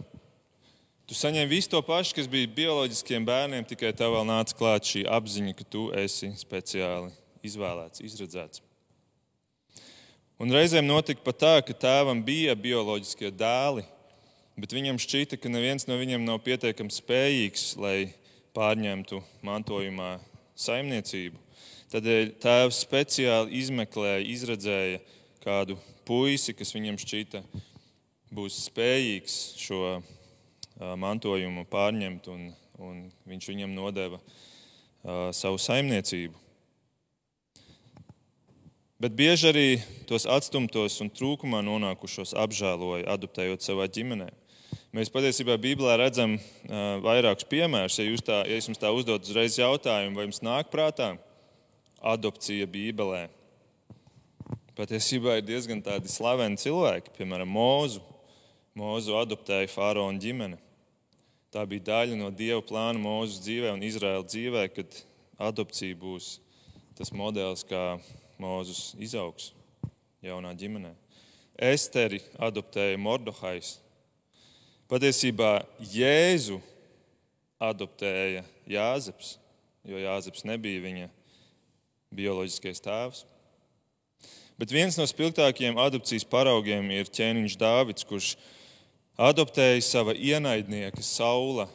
Tu 1.09 1.17
saņēmi 1.17 1.51
visu 1.51 1.73
to 1.73 1.81
pašu, 1.83 2.15
kas 2.19 2.29
bija 2.31 2.51
bioloģiskiem 2.53 3.27
bērniem, 3.27 3.65
tikai 3.67 3.95
tev 3.97 4.13
vēl 4.15 4.27
nāca 4.29 4.55
klāt 4.55 4.87
šī 4.87 5.07
apziņa, 5.09 5.55
ka 5.57 5.65
tu 5.65 5.89
esi 5.97 6.31
speciāli 6.37 7.11
izvēlēts, 7.49 8.05
izredzēts. 8.05 8.63
Un 10.39 10.53
reizēm 10.55 10.87
notika 10.87 11.25
pat 11.25 11.41
tā, 11.41 11.55
ka 11.67 11.75
tēvam 11.75 12.21
bija 12.23 12.53
bioloģiskie 12.55 13.33
dēli, 13.35 13.83
bet 14.59 14.75
viņam 14.75 14.99
šķita, 15.01 15.39
ka 15.39 15.51
neviens 15.53 15.87
no 15.89 15.97
viņiem 16.01 16.27
nav 16.27 16.41
pietiekami 16.47 16.93
spējīgs, 16.93 17.71
lai 17.79 18.11
pārņemtu 18.57 19.23
mantojumā 19.47 20.17
saimniecību. 20.59 21.39
Tādēļ 21.93 22.35
tēvs 22.43 22.83
speciāli 22.85 23.63
izmeklēja, 23.63 24.27
izredzēja 24.35 24.99
kādu 25.45 25.79
puisi, 26.09 26.53
kas 26.57 26.75
viņam 26.75 26.99
šķita 27.01 27.43
būs 28.35 28.59
spējīgs 28.67 29.39
šo 29.63 29.99
mantojumu 31.01 31.65
pārņemt, 31.71 32.29
un, 32.33 32.51
un 32.83 33.07
viņš 33.31 33.49
viņam 33.55 33.73
nodeva 33.77 34.21
savu 35.33 35.61
saimniecību. 35.63 36.37
Bet 38.99 39.15
bieži 39.15 39.47
arī 39.53 39.67
tos 40.11 40.27
atstumtos 40.27 40.99
un 41.05 41.11
trūkumā 41.15 41.61
nonākušos 41.63 42.35
apžēloja, 42.35 43.07
adoptējot 43.15 43.63
savā 43.63 43.87
ģimenē. 43.95 44.27
Mēs 44.89 45.11
patiesībā 45.13 45.59
Bībelē 45.61 45.99
redzam 46.01 46.39
uh, 46.39 46.77
vairākus 47.05 47.45
piemērus. 47.51 47.99
Ja, 48.01 48.21
tā, 48.25 48.37
ja 48.49 48.57
jums 48.57 48.81
tā 48.81 48.89
uzdod 48.97 49.27
uzreiz 49.27 49.59
jautājumu, 49.61 50.17
vai 50.17 50.25
jums 50.25 50.41
nāk 50.41 50.71
prātā 50.73 51.11
adopcija 52.01 52.65
Bībelē, 52.73 53.27
patiesībā 54.79 55.35
ir 55.37 55.45
diezgan 55.45 55.83
tādi 55.85 56.09
slaveni 56.09 56.57
cilvēki, 56.61 57.13
piemēram, 57.19 57.51
Mūzu. 57.53 58.01
Mūzu 58.79 59.17
adoptēja 59.19 59.69
faraona 59.69 60.23
ģimene. 60.23 60.57
Tā 61.53 61.65
bija 61.69 61.85
daļa 61.89 62.17
no 62.21 62.31
Dieva 62.33 62.63
plāna 62.65 63.01
Mūzes 63.03 63.43
dzīvē 63.45 63.75
un 63.75 63.85
Izraēla 63.85 64.25
dzīvē, 64.25 64.63
kad 64.73 64.97
adopcija 65.51 65.99
būs 66.01 66.31
tas 66.97 67.13
modelis, 67.13 67.67
kā 67.69 67.99
Mūzes 68.41 68.95
izaugs 69.03 69.51
jaunā 70.25 70.55
ģimenē. 70.57 70.95
Esteri 71.59 72.23
adoptēja 72.39 72.97
Mordohais. 73.03 73.75
Patiesībā 74.89 75.67
Jēzu 75.93 76.63
adoptēja 77.61 78.41
Jāzeps, 78.69 79.35
jo 79.85 79.99
Jāzeps 80.01 80.47
nebija 80.49 80.81
viņa 80.81 81.09
bioloģiskais 82.17 82.81
tēvs. 82.81 83.27
Bet 84.59 84.73
viens 84.73 84.97
no 84.99 85.05
spilgtākajiem 85.07 85.77
adopcijas 85.79 86.25
paraugiem 86.27 86.89
ir 86.97 87.11
ķēniņš 87.13 87.57
Dāvids, 87.61 88.07
kurš 88.09 88.33
adoptēja 89.21 89.85
sava 89.85 90.17
ienaidnieka 90.17 91.05
Saula 91.05 91.69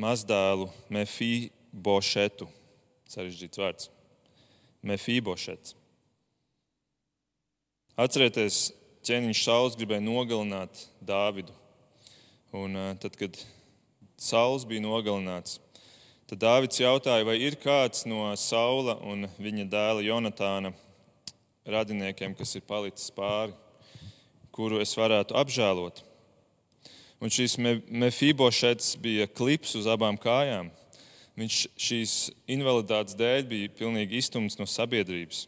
mazdēlu 0.00 0.70
Mefībošetu. 0.94 2.46
Sarežģīts 3.10 3.60
vārds. 3.60 3.90
Mefībošets. 4.86 5.74
Atcerieties, 8.00 8.68
ķēniņš 9.04 9.42
Sauls 9.44 9.76
gribēja 9.76 10.06
nogalināt 10.06 10.86
Dāvidu. 11.04 11.59
Un 12.50 12.74
tad, 12.98 13.14
kad 13.14 13.36
Sauls 14.18 14.64
bija 14.66 14.82
nogalināts, 14.82 15.60
tad 16.26 16.40
Dāvids 16.42 16.80
jautāja, 16.82 17.22
vai 17.22 17.36
ir 17.38 17.54
kāds 17.62 18.02
no 18.10 18.24
Saula 18.34 18.96
un 19.06 19.28
viņa 19.38 19.68
dēla 19.70 20.02
Jonatāna 20.02 20.72
radiniekiem, 21.62 22.34
kas 22.34 22.56
ir 22.58 22.64
palicis 22.66 23.12
pāri, 23.14 23.54
kuru 24.50 24.80
es 24.82 24.96
varētu 24.98 25.36
apžēlot. 25.38 26.02
Un 27.22 27.30
šis 27.30 27.54
Mefībošets 27.60 28.96
bija 28.98 29.28
klips 29.30 29.76
uz 29.78 29.86
abām 29.86 30.18
kājām. 30.18 30.72
Viņš 31.38 31.60
šīs 31.78 32.14
invaliditātes 32.50 33.14
dēļ 33.14 33.46
bija 33.46 33.74
pilnīgi 33.78 34.18
iztumts 34.18 34.58
no 34.58 34.66
sabiedrības. 34.66 35.44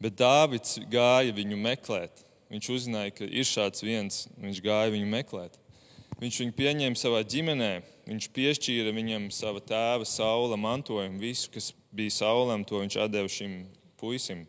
Bet 0.00 0.20
Dāvids 0.20 0.76
gāja 0.92 1.32
viņu 1.32 1.56
meklēt. 1.64 2.26
Viņš 2.52 2.70
uzzināja, 2.76 3.16
ka 3.16 3.24
ir 3.24 3.48
šāds 3.48 3.86
viens, 3.86 4.26
viņš 4.36 4.62
gāja 4.64 4.92
viņu 4.92 5.08
meklēt. 5.16 5.59
Viņš 6.20 6.38
viņu 6.42 6.52
pieņēma 6.52 7.00
savā 7.00 7.22
ģimenē, 7.24 7.70
viņš 8.04 8.26
piešķīra 8.36 8.90
viņam 8.92 9.30
sava 9.32 9.62
tēva 9.64 10.04
saula 10.04 10.58
mantojumu. 10.60 11.16
Visu, 11.22 11.48
kas 11.54 11.70
bija 11.96 12.12
saulam, 12.12 12.64
to 12.68 12.82
viņš 12.82 12.98
deva 13.08 13.30
šim 13.32 13.62
puisim. 13.96 14.42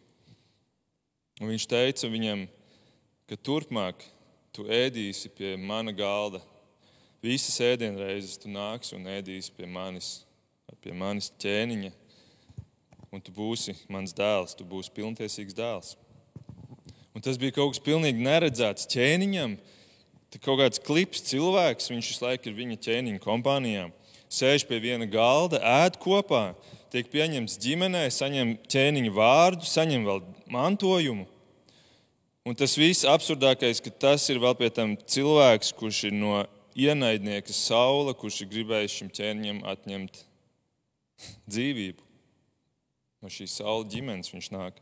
Un 1.40 1.48
viņš 1.54 1.68
teica 1.72 2.10
viņam, 2.12 2.44
ka 3.32 3.40
turpmāk 3.40 4.04
tu 4.52 4.68
ēdīsi 4.68 5.32
pie 5.32 5.56
mana 5.56 5.96
galda. 5.96 6.44
Visas 7.24 7.56
ēdienreizes 7.64 8.36
tu 8.42 8.52
nāksi 8.52 8.98
un 8.98 9.08
ēdīsi 9.08 9.54
pie 9.56 9.70
manis, 9.70 10.26
pie 10.84 10.92
manis 10.92 11.32
ķēniņa, 11.40 11.92
un 13.16 13.24
tu 13.24 13.32
būsi 13.36 13.78
mans 13.88 14.12
dēls, 14.18 14.58
tu 14.58 14.68
būsi 14.68 14.92
pilntiesīgs 14.96 15.56
dēls. 15.56 15.96
Un 17.16 17.24
tas 17.24 17.40
bija 17.40 17.56
kaut 17.56 17.76
kas 17.76 17.84
pilnīgi 17.86 18.24
neredzēts 18.26 18.90
ķēniņam. 18.92 19.56
Tā 20.32 20.40
kaut 20.40 20.62
kāds 20.62 20.80
klips 20.80 21.26
cilvēks, 21.28 21.90
viņš 21.92 22.10
visu 22.14 22.24
laiku 22.24 22.48
ir 22.48 22.56
viņa 22.56 22.78
ķēniņa 22.86 23.20
kompānijā, 23.24 23.90
sēž 24.32 24.64
pie 24.70 24.80
viena 24.80 25.08
galda, 25.12 25.60
ēd 25.84 25.98
kopā, 26.00 26.54
tiek 26.94 27.10
pieņemts 27.12 27.58
ģimenē, 27.60 28.06
saņem 28.16 28.56
ķēniņa 28.72 29.12
vārdu, 29.16 29.68
saņem 29.68 30.08
vēl 30.08 30.24
mantojumu. 30.52 31.28
Un 32.48 32.56
tas 32.58 32.74
viss 32.80 33.06
absurdākais, 33.06 33.84
ka 33.84 33.92
tas 33.92 34.24
ir 34.32 34.40
vēl 34.42 34.56
pie 34.58 34.72
tam 34.74 34.96
cilvēks, 34.96 35.76
kurš 35.78 36.06
ir 36.10 36.16
no 36.16 36.40
ienaidnieka 36.80 37.54
saula, 37.54 38.16
kurš 38.18 38.42
ir 38.46 38.52
gribējis 38.56 38.96
šim 39.02 39.12
ķēniņam 39.14 39.60
atņemt 39.68 40.24
dzīvību. 41.52 42.08
No 43.22 43.30
šīs 43.30 43.60
saula 43.60 43.86
ģimenes 43.92 44.32
viņš 44.34 44.50
nāk. 44.56 44.80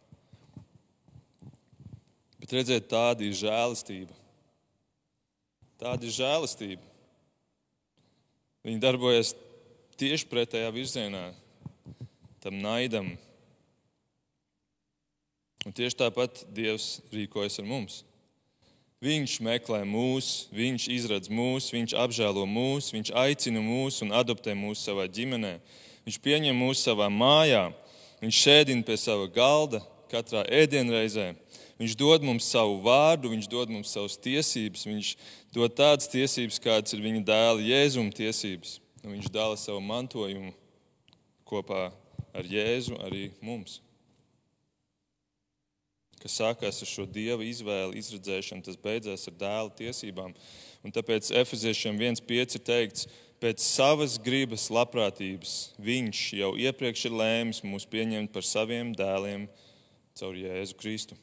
Bet 2.39 2.55
redziet, 2.55 2.87
tāda 2.93 3.25
ir 3.25 3.35
žēlastība. 3.35 4.18
Tāda 5.79 6.05
ir 6.05 6.15
žēlastība. 6.15 6.83
Viņi 8.67 8.83
darbojas 8.83 9.33
tieši 9.99 10.27
pretējā 10.27 10.69
virzienā 10.75 11.29
tam 12.43 12.59
naidam, 12.63 13.13
Un 15.67 15.75
tieši 15.75 15.97
tāpat 15.99 16.45
Dievs 16.55 17.01
rīkojas 17.11 17.59
ar 17.59 17.67
mums. 17.67 17.99
Viņš 19.03 19.35
meklē 19.43 19.81
mūs, 19.87 20.47
viņš 20.55 20.85
izradz 20.91 21.31
mūs, 21.31 21.69
viņš 21.71 21.95
apžēlo 21.99 22.45
mūs, 22.47 22.89
viņš 22.95 23.11
aicina 23.15 23.61
mūs 23.63 23.99
un 24.03 24.15
adoptē 24.15 24.55
mūs 24.55 24.83
savā 24.87 25.07
ģimenē. 25.11 25.57
Viņš 26.07 26.19
pieņem 26.23 26.55
mūs 26.55 26.83
savā 26.83 27.07
mājā, 27.11 27.69
viņš 28.23 28.39
sēdina 28.43 28.87
pie 28.87 28.97
sava 28.99 29.27
galda 29.31 29.83
katrā 30.11 30.45
ēdienreizē. 30.47 31.33
Viņš 31.79 31.95
dod 31.95 32.25
mums 32.27 32.47
savu 32.51 32.79
vārdu, 32.83 33.31
viņš 33.31 33.47
dod 33.51 33.71
mums 33.71 33.93
savas 33.95 34.17
tiesības, 34.19 34.83
viņš 34.89 35.11
dod 35.55 35.75
tādas 35.77 36.11
tiesības, 36.11 36.59
kādas 36.59 36.95
ir 36.95 37.03
viņa 37.05 37.23
dēla 37.27 37.63
Jēzuma 37.63 38.11
tiesības. 38.15 38.79
Un 38.99 39.15
viņš 39.15 39.29
dala 39.31 39.55
savu 39.59 39.79
mantojumu 39.83 40.51
kopā 41.47 41.87
ar 42.35 42.49
Jēzu 42.51 42.99
arī 42.99 43.29
mums 43.39 43.79
kas 46.19 46.35
sākās 46.39 46.81
ar 46.83 46.89
šo 46.89 47.05
dieva 47.07 47.45
izvēli, 47.47 47.99
izredzēšanu, 48.01 48.65
tas 48.65 48.79
beidzās 48.79 49.27
ar 49.29 49.37
dēla 49.39 49.73
tiesībām. 49.79 50.35
Un 50.83 50.95
tāpēc 50.95 51.31
Efeziešiem 51.41 51.99
1,5 51.99 52.59
ir 52.59 52.65
teikts, 52.67 53.07
pēc 53.39 53.63
savas 53.63 54.17
gribas, 54.23 54.67
labprātības 54.73 55.55
viņš 55.79 56.25
jau 56.41 56.51
iepriekš 56.59 57.07
ir 57.07 57.17
lēmis 57.21 57.63
mūs 57.63 57.87
pieņemt 57.87 58.33
par 58.35 58.47
saviem 58.47 58.91
dēliem 58.95 59.47
caur 60.19 60.35
Jēzu 60.35 60.79
Kristu. 60.79 61.19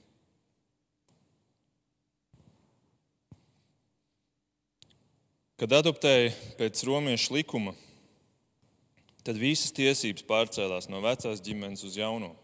Kad 5.57 5.73
adoptēja 5.73 6.35
pēc 6.59 6.83
romiešu 6.85 7.33
likuma, 7.33 7.73
tad 9.25 9.39
visas 9.41 9.73
tiesības 9.73 10.27
pārcēlās 10.29 10.91
no 10.93 10.99
vecās 11.01 11.41
ģimenes 11.41 11.81
uz 11.89 11.95
jauno. 11.97 12.35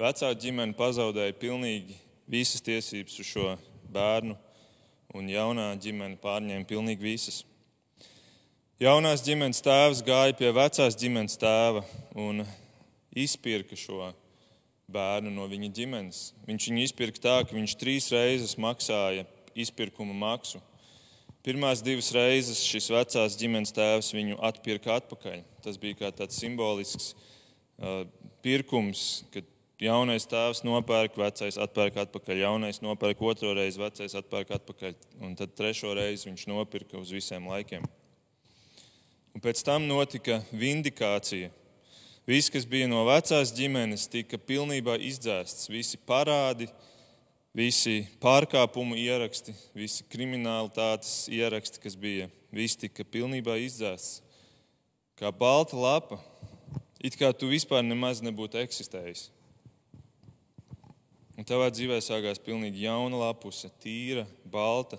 Vecā 0.00 0.30
ģimene 0.32 0.72
pazaudēja 0.78 1.34
pilnīgi 1.36 1.98
visas 2.24 2.64
tiesības 2.64 3.18
uz 3.20 3.28
šo 3.28 3.50
bērnu, 3.92 4.32
un 5.12 5.28
jaunā 5.28 5.66
ģimene 5.76 6.16
pārņēma 6.22 6.64
pilnīgi 6.70 7.04
visas. 7.04 7.42
Jaunās 8.80 9.20
ģimenes 9.26 9.60
tēvs 9.60 10.00
gāja 10.06 10.38
pie 10.40 10.54
vecās 10.56 10.96
ģimenes 10.96 11.36
tēva 11.36 11.84
un 12.16 12.46
izpirka 13.12 13.76
šo 13.76 14.08
bērnu 14.88 15.34
no 15.36 15.44
viņa 15.52 15.68
ģimenes. 15.82 16.24
Viņš 16.48 16.72
viņu 16.72 16.88
izpirka 16.88 17.26
tā, 17.28 17.36
ka 17.44 17.60
viņš 17.60 17.76
trīs 17.76 18.08
reizes 18.16 18.56
maksāja 18.56 19.28
izpirkuma 19.52 20.16
maksu. 20.16 20.64
Pirmās 21.40 21.80
divas 21.80 22.10
reizes 22.12 22.60
šis 22.68 22.90
vecās 22.92 23.36
ģimenes 23.40 23.72
tēvs 23.72 24.10
viņu 24.12 24.36
atpirka 24.44 24.98
atpakaļ. 24.98 25.38
Tas 25.64 25.78
bija 25.80 25.96
kā 26.02 26.10
tāds 26.12 26.36
simbolisks 26.36 27.14
pirkums, 28.44 29.24
kad 29.32 29.48
jaunais 29.80 30.28
tēvs 30.28 30.60
nopērk, 30.68 31.16
vecais 31.16 31.56
atpērk 31.60 31.96
atpakaļ, 32.04 32.42
jaunais 32.44 32.82
nopērk 32.84 33.22
otro 33.24 33.54
reizi, 33.56 33.80
vecais 33.80 34.16
atpērk 34.20 34.52
atpakaļ, 34.58 34.98
un 35.24 35.32
tad 35.38 35.56
trešo 35.56 35.94
reizi 35.96 36.28
viņš 36.28 36.44
nopirka 36.50 37.00
uz 37.00 37.12
visiem 37.16 37.48
laikiem. 37.48 37.88
Un 39.32 39.40
pēc 39.40 39.62
tam 39.64 39.86
notika 39.88 40.42
vindikācija. 40.52 41.48
Viss, 42.28 42.52
kas 42.52 42.66
bija 42.68 42.88
no 42.90 43.06
vecās 43.08 43.54
ģimenes, 43.56 44.04
tika 44.12 44.36
pilnībā 44.36 44.98
izdzēsts. 45.08 45.70
Visi 45.72 45.96
parādi, 46.06 46.68
visi 47.56 48.04
pārkāpumu 48.22 48.98
ieraksti, 48.98 49.54
visi 49.74 50.06
kriminalitātes 50.10 51.28
ieraksti, 51.32 51.80
kas 51.82 51.96
bija, 51.98 52.28
viss 52.54 52.78
tika 52.78 53.04
pilnībā 53.04 53.56
izdzēsts. 53.64 54.22
Kā 55.18 55.28
balta 55.34 55.76
lapa, 55.76 56.16
it 57.02 57.18
kā 57.18 57.32
tu 57.36 57.50
vispār 57.50 57.82
nemaz 57.84 58.22
nebūtu 58.24 58.60
eksistējis. 58.62 59.28
Un 61.36 61.46
tavā 61.48 61.70
dzīvē 61.72 61.98
sākās 62.04 62.40
pilnīgi 62.44 62.84
jauna 62.84 63.16
lapuse, 63.16 63.68
tīra, 63.80 64.26
balta. 64.44 64.98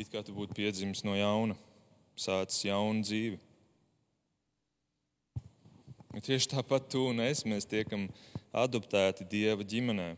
It 0.00 0.08
kā 0.08 0.22
tu 0.24 0.32
būtu 0.32 0.56
piedzimis 0.56 1.04
no 1.04 1.12
jauna, 1.16 1.56
sācis 2.16 2.64
jaunu 2.64 3.04
dzīvi. 3.04 3.40
Un 6.12 6.24
tieši 6.24 6.50
tāpat 6.52 6.88
tu 6.92 7.06
un 7.08 7.20
es 7.24 7.44
mēs 7.48 7.68
tiekam 7.68 8.06
adoptēti 8.52 9.24
Dieva 9.28 9.64
ģimenē. 9.64 10.10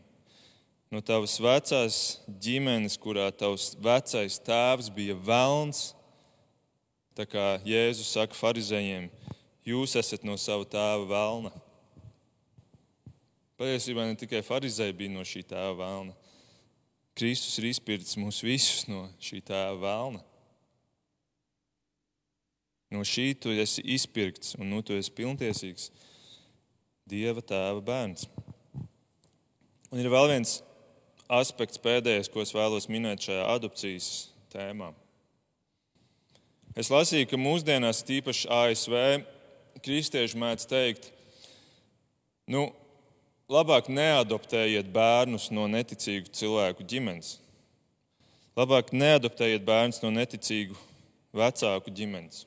No 0.93 1.01
tavas 1.01 1.39
vecās 1.41 1.95
ģimenes, 2.41 2.95
kurā 3.01 3.27
tavs 3.33 3.73
vecais 3.81 4.37
tēvs 4.45 4.91
bija 4.93 5.15
velns, 5.17 5.89
tā 7.17 7.25
kā 7.27 7.55
Jēzus 7.65 8.11
saka 8.13 8.37
farizējiem, 8.37 9.09
jūs 9.65 9.95
esat 9.97 10.25
no 10.27 10.37
sava 10.37 10.67
tēva 10.69 11.07
velna. 11.09 11.51
Patiesībā 13.55 14.05
ne 14.05 14.19
tikai 14.19 14.43
farizēji 14.45 14.97
bija 14.99 15.13
no 15.15 15.23
šī 15.25 15.41
tēva 15.47 15.73
vēlna. 15.79 16.15
Kristus 17.15 17.55
ir 17.61 17.69
izpircis 17.69 18.19
mūs 18.19 18.41
visus 18.43 18.85
no 18.91 19.07
šī 19.23 19.39
tēva 19.47 19.77
vēlna. 19.81 20.21
No 22.93 23.01
šī 23.07 23.31
tu 23.41 23.51
esi 23.55 23.81
izpirkts, 23.95 24.53
un 24.59 24.69
nu 24.69 24.83
tu 24.85 24.93
esi 24.95 25.13
pilntiesīgs 25.15 25.89
Dieva 27.05 27.41
tēva 27.45 27.81
bērns. 27.85 28.25
Un 29.93 30.01
ir 30.01 30.09
vēl 30.09 30.31
viens 30.31 30.55
aspekts 31.31 31.81
pēdējais, 31.81 32.29
ko 32.31 32.43
es 32.43 32.53
vēlos 32.55 32.89
minēt 32.91 33.25
šajā 33.25 33.45
adopcijas 33.55 34.09
tēmā. 34.53 34.91
Es 36.75 36.91
lasīju, 36.91 37.29
ka 37.31 37.39
mūsdienās, 37.39 38.03
tīpaši 38.05 38.49
ASV, 38.51 38.95
kristieši 39.85 40.39
mēdz 40.39 40.67
teikt, 40.67 41.09
nu, 42.51 42.67
labāk 43.51 43.87
neadoptējiet 43.93 44.89
bērnus 44.93 45.49
no 45.55 45.69
neticīgu 45.71 46.33
cilvēku 46.35 46.85
ģimenes. 46.87 47.37
Labāk 48.55 48.93
neadoptējiet 48.95 49.65
bērnus 49.67 50.01
no 50.03 50.11
neticīgu 50.15 50.77
vecāku 51.35 51.91
ģimenes. 51.95 52.45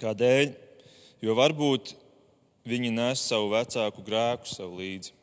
Kādēļ? 0.00 0.52
Jo 1.22 1.36
varbūt 1.38 1.94
viņi 2.68 2.90
nes 2.94 3.22
savu 3.22 3.52
vecāku 3.52 4.02
grēku 4.04 4.50
sev 4.50 4.72
līdzi. 4.78 5.14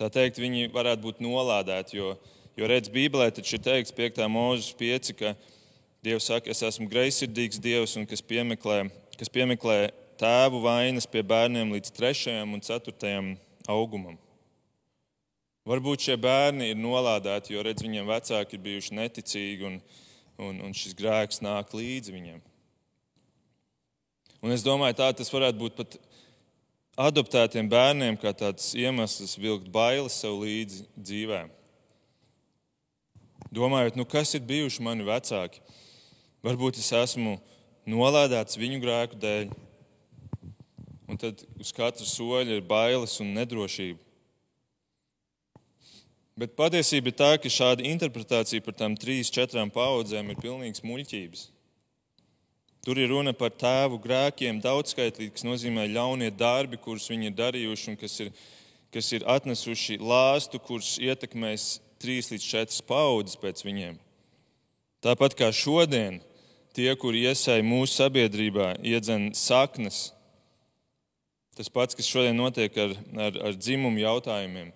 Tā 0.00 0.08
teikt, 0.08 0.38
viņi 0.40 0.70
varētu 0.72 1.04
būt 1.04 1.18
nolādēti, 1.20 1.98
jo, 1.98 2.14
jo 2.56 2.68
redz, 2.70 2.88
Bībelē 2.88 3.26
taču 3.36 3.58
ir 3.58 3.64
teikts 3.66 3.92
5. 3.92 4.22
mūžas 4.32 4.70
5, 4.78 5.10
ka 5.18 5.34
Dievs 6.00 6.30
saka, 6.30 6.48
es 6.48 6.62
esmu 6.64 6.86
greizsirdīgs 6.88 7.60
Dievs 7.60 7.98
un 8.00 8.06
kas 8.08 8.24
piemeklē, 8.24 8.86
kas 9.20 9.28
piemeklē 9.28 9.90
tēvu 10.16 10.62
vainas 10.64 11.04
pie 11.04 11.20
bērniem 11.20 11.76
līdz 11.76 11.92
trešajam 11.98 12.56
un 12.56 12.64
ceturtajam 12.64 13.28
augumam. 13.68 14.16
Varbūt 15.68 16.08
šie 16.08 16.16
bērni 16.16 16.70
ir 16.72 16.80
nolādēti, 16.80 17.52
jo 17.52 17.68
redz, 17.68 17.84
viņiem 17.84 18.08
vecāki 18.08 18.56
ir 18.56 18.64
bijuši 18.70 18.96
neticīgi 18.96 19.68
un, 19.68 19.80
un, 20.40 20.62
un 20.64 20.72
šis 20.80 20.96
grēks 20.96 21.44
nāk 21.44 21.76
līdzi 21.76 22.16
viņiem. 22.16 22.40
Un 24.40 24.56
es 24.56 24.64
domāju, 24.64 24.96
tā 24.96 25.12
tas 25.12 25.28
varētu 25.28 25.60
būt 25.60 25.76
pat 25.76 26.00
adoptētiem 27.00 27.68
bērniem, 27.70 28.18
kā 28.20 28.32
tāds 28.36 28.72
iemesls 28.76 29.38
vilkt 29.40 29.70
bailes 29.72 30.18
sev 30.20 30.42
līdzi 30.42 30.84
dzīvē. 30.98 31.44
Domājot, 33.50 33.96
nu 33.98 34.06
kas 34.06 34.34
ir 34.36 34.44
bijuši 34.46 34.84
mani 34.84 35.06
vecāki? 35.06 35.62
Varbūt 36.44 36.78
es 36.80 36.92
esmu 36.94 37.38
nolādēts 37.88 38.58
viņu 38.60 38.78
grēku 38.84 39.18
dēļ, 39.20 39.50
un 41.10 41.18
tad 41.18 41.42
uz 41.58 41.72
katra 41.74 42.06
soļa 42.06 42.60
ir 42.60 42.68
bailes 42.68 43.16
un 43.24 43.34
nedrošība. 43.34 43.98
Bet 46.40 46.54
patiesība 46.56 47.10
ir 47.10 47.16
tā, 47.18 47.32
ka 47.36 47.50
šāda 47.52 47.84
interpretācija 47.84 48.64
par 48.64 48.76
tām 48.78 48.94
trīs, 48.96 49.32
četrām 49.34 49.72
paudzēm 49.74 50.30
ir 50.32 50.38
pilnīgs 50.40 50.84
muļķības. 50.86 51.48
Tur 52.84 52.96
ir 52.96 53.10
runa 53.12 53.34
par 53.36 53.52
tēvu 53.52 53.98
grēkiem, 54.00 54.62
daudzskaitlīgi, 54.64 55.34
kas 55.34 55.44
nozīmē 55.44 55.84
ļaunie 55.92 56.30
darbi, 56.32 56.78
kurus 56.80 57.10
viņi 57.12 57.28
ir 57.28 57.36
darījuši 57.36 57.90
un 57.92 57.98
kas 58.00 58.14
ir, 58.24 58.30
kas 58.94 59.10
ir 59.12 59.26
atnesuši 59.28 59.98
lāstu, 60.00 60.60
kurš 60.64 60.94
ietekmēs 61.04 61.74
trīs 62.00 62.32
līdz 62.32 62.46
četras 62.46 62.80
paudzes 62.88 63.36
pēc 63.40 63.60
viņiem. 63.66 64.00
Tāpat 65.04 65.36
kā 65.36 65.50
šodien, 65.52 66.22
tie, 66.76 66.88
kuri 66.96 67.26
iesai 67.28 67.60
mūsu 67.64 68.00
sabiedrībā, 68.00 68.78
iedzen 68.80 69.30
saknes 69.36 70.08
Tas 71.60 71.68
pats, 71.68 71.92
kas 71.92 72.06
šodien 72.08 72.38
notiek 72.38 72.72
ar, 72.80 72.92
ar, 73.20 73.34
ar 73.50 73.56
dzimumu 73.58 74.00
jautājumiem. 74.00 74.70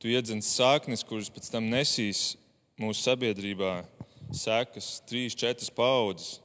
Tu 0.00 0.08
iedzens 0.14 0.46
sāknes, 0.56 1.02
kuras 1.04 1.28
pēc 1.28 1.50
tam 1.52 1.66
nesīs 1.68 2.38
mūsu 2.80 3.02
sabiedrībā 3.02 3.82
sekas, 4.32 5.02
trīs, 5.04 5.36
četras 5.36 5.68
paudzes. 5.68 6.38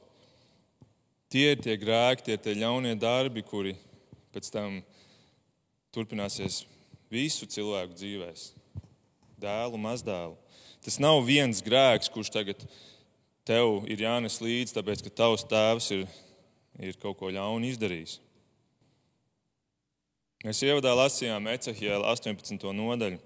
Tie 1.34 1.48
ir 1.50 1.58
tie 1.58 1.74
grēki, 1.74 2.22
tie 2.22 2.34
ir 2.36 2.42
tie 2.44 2.52
ļaunie 2.54 2.92
darbi, 2.94 3.42
kuri 3.42 3.72
pēc 4.30 4.52
tam 4.54 4.76
turpināsies 5.90 6.60
visu 7.10 7.48
cilvēku 7.50 7.96
dzīvēs. 7.98 8.52
Dēlu, 9.42 9.80
mazdēlu. 9.82 10.36
Tas 10.86 11.00
nav 11.02 11.24
viens 11.26 11.58
grēks, 11.66 12.06
kurš 12.14 12.28
tagad 12.36 12.60
tev 13.42 13.82
ir 13.90 14.04
jānes 14.04 14.36
līdzi, 14.38 14.76
tāpēc 14.76 15.02
ka 15.02 15.10
tavs 15.10 15.42
tēvs 15.50 15.88
ir, 15.96 16.04
ir 16.78 17.00
kaut 17.02 17.18
ko 17.18 17.32
ļaunu 17.34 17.66
izdarījis. 17.66 18.20
Mēs 20.44 20.60
ievadā 20.68 20.92
lasījām 20.94 21.48
Ecehiela 21.50 22.12
18. 22.12 22.62
nodaļu, 22.78 23.18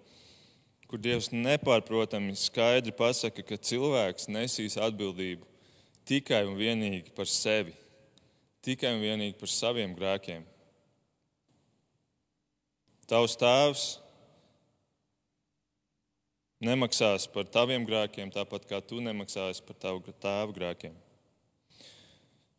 kur 0.89 1.03
Dievs 1.05 1.29
nepārprotami 1.35 2.33
skaidri 2.41 2.97
pasaka, 2.97 3.45
ka 3.45 3.61
cilvēks 3.61 4.31
nesīs 4.33 4.79
atbildību 4.81 5.45
tikai 6.09 6.47
un 6.49 6.57
vienīgi 6.57 7.13
par 7.13 7.29
sevi, 7.29 7.77
tikai 8.65 8.95
un 8.97 9.03
vienīgi 9.05 9.37
par 9.41 9.53
saviem 9.53 9.95
grēkiem. 9.97 10.45
Tavs 13.09 13.37
tēvs 13.41 13.85
nemaksās 16.65 17.29
par 17.33 17.47
taviem 17.49 17.87
grēkiem, 17.89 18.33
tāpat 18.35 18.67
kā 18.69 18.83
tu 18.85 19.01
nemaksāsi 19.05 19.65
par 19.65 19.79
tavu 19.79 20.03
tēvu 20.11 20.57
grēkiem. 20.57 20.97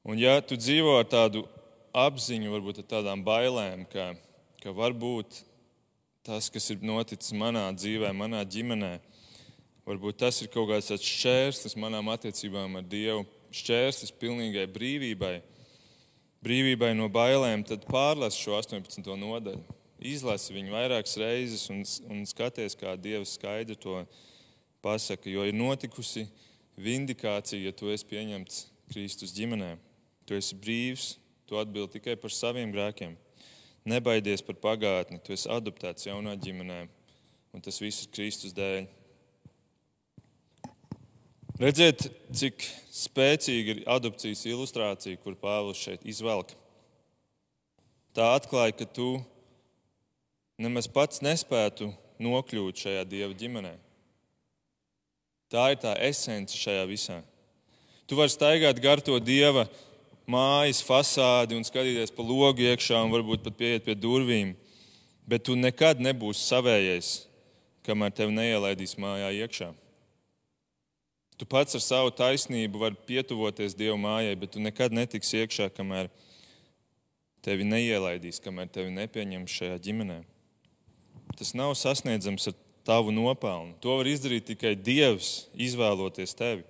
Un 0.07 0.17
ja 0.17 0.39
tu 0.41 0.57
dzīvo 0.57 0.95
ar 1.01 1.05
tādu 1.09 1.43
apziņu, 1.93 2.49
varbūt 2.55 2.81
ar 2.81 2.89
tādām 2.95 3.21
bailēm, 3.25 3.83
ka 3.91 4.13
ka 4.59 4.73
varbūt 4.75 5.43
tas, 6.25 6.49
kas 6.51 6.67
ir 6.73 6.83
noticis 6.83 7.31
manā 7.37 7.63
dzīvē, 7.75 8.11
manā 8.15 8.41
ģimenē, 8.43 8.97
varbūt 9.87 10.19
tas 10.19 10.41
ir 10.43 10.51
kaut 10.51 10.69
kāds 10.71 10.91
šķērslis 10.91 11.77
manām 11.79 12.11
attiecībām 12.11 12.79
ar 12.79 12.87
Dievu, 12.89 13.23
šķērslis 13.55 14.13
pilnīgai 14.19 14.67
brīvībai, 14.73 15.39
brīvībai 16.45 16.93
no 16.95 17.09
bailēm, 17.11 17.63
tad 17.67 17.85
pārlasi 17.89 18.41
šo 18.43 18.57
18. 18.59 19.05
nodaļu. 19.19 19.77
Izlasi 19.99 20.55
viņu 20.55 20.71
vairākas 20.71 21.17
reizes 21.19 21.65
un, 21.73 21.81
un 22.07 22.23
skaties, 22.27 22.77
kā 22.79 22.95
Dievs 22.95 23.35
skaidri 23.35 23.75
to 23.75 23.97
pasaka. 24.83 25.27
Jo 25.27 25.43
ir 25.43 25.57
notikusi 25.57 26.29
vindikācija, 26.79 27.59
ja 27.67 27.75
tu 27.75 27.91
esi 27.91 28.07
pieņemts 28.07 28.61
Kristus 28.93 29.35
ģimenē. 29.35 29.73
Tu 30.23 30.37
esi 30.37 30.55
brīvs, 30.55 31.09
tu 31.49 31.59
atbildi 31.59 31.97
tikai 31.97 32.15
par 32.21 32.31
saviem 32.31 32.71
grēkiem. 32.71 33.17
Nebaidies 33.89 34.43
par 34.45 34.55
pagātni, 34.61 35.19
tu 35.23 35.33
esi 35.35 35.49
adoptēts 35.51 36.07
jaunā 36.07 36.35
ģimenē, 36.39 36.83
un 37.55 37.63
tas 37.65 37.79
viss 37.81 38.05
ir 38.05 38.13
Kristus 38.15 38.55
dēļ. 38.55 38.87
Redziet, 41.59 42.05
cik 42.31 42.63
spēcīga 42.95 43.73
ir 43.73 43.79
adopcijas 43.91 44.45
ilustrācija, 44.47 45.19
kur 45.19 45.35
Pāvils 45.35 45.81
šeit 45.83 46.05
izvelk. 46.07 46.53
Tā 48.15 48.29
atklāja, 48.37 48.77
ka 48.79 48.87
tu 48.87 49.17
nemaz 50.55 50.87
pats 50.87 51.19
nespētu 51.19 51.89
nokļūt 52.23 52.85
šajā 52.85 53.01
dieva 53.11 53.35
ģimenē. 53.35 53.73
Tā 55.51 55.65
ir 55.73 55.81
tā 55.83 55.97
esence 56.07 56.55
šajā 56.55 56.87
visā. 56.87 57.19
Tu 58.07 58.15
vari 58.15 58.31
staigāt 58.31 58.79
gar 58.79 59.03
to 59.03 59.19
dieva 59.19 59.65
mājas 60.31 60.79
fasādi 60.85 61.59
un 61.59 61.67
skatīties 61.67 62.15
pa 62.15 62.23
logu 62.23 62.69
iekšā 62.71 63.03
un 63.03 63.11
varbūt 63.11 63.43
pat 63.49 63.59
pieiet 63.59 63.83
pie 63.83 63.97
durvīm. 63.99 64.55
Bet 65.27 65.43
tu 65.51 65.59
nekad 65.59 65.99
nebūsi 65.99 66.39
savējais, 66.39 67.11
kamēr 67.83 68.15
tevi 68.15 68.39
neielaidīs 68.39 68.95
mājā 68.95 69.35
iekšā. 69.43 69.73
Tu 71.39 71.47
pats 71.47 71.77
ar 71.77 71.83
savu 71.83 72.11
taisnību 72.11 72.81
vari 72.81 72.97
pietuvoties 73.07 73.77
Dieva 73.79 73.95
mājai, 73.95 74.35
bet 74.39 74.51
tu 74.55 74.63
nekad 74.63 74.91
netiksi 74.91 75.39
iekšā, 75.39 75.69
kamēr 75.71 76.09
tevi 77.45 77.63
neielaidīs, 77.63 78.41
kamēr 78.43 78.67
tevi 78.67 78.91
nepieņems 78.97 79.55
šajā 79.61 79.77
ģimenē. 79.85 80.19
Tas 81.39 81.53
nav 81.55 81.71
sasniedzams 81.79 82.49
ar 82.51 82.57
tavu 82.83 83.13
nopelnu. 83.15 83.77
To 83.79 83.95
var 84.01 84.09
izdarīt 84.11 84.49
tikai 84.51 84.73
Dievs, 84.75 85.47
izvēloties 85.55 86.35
tevi. 86.35 86.65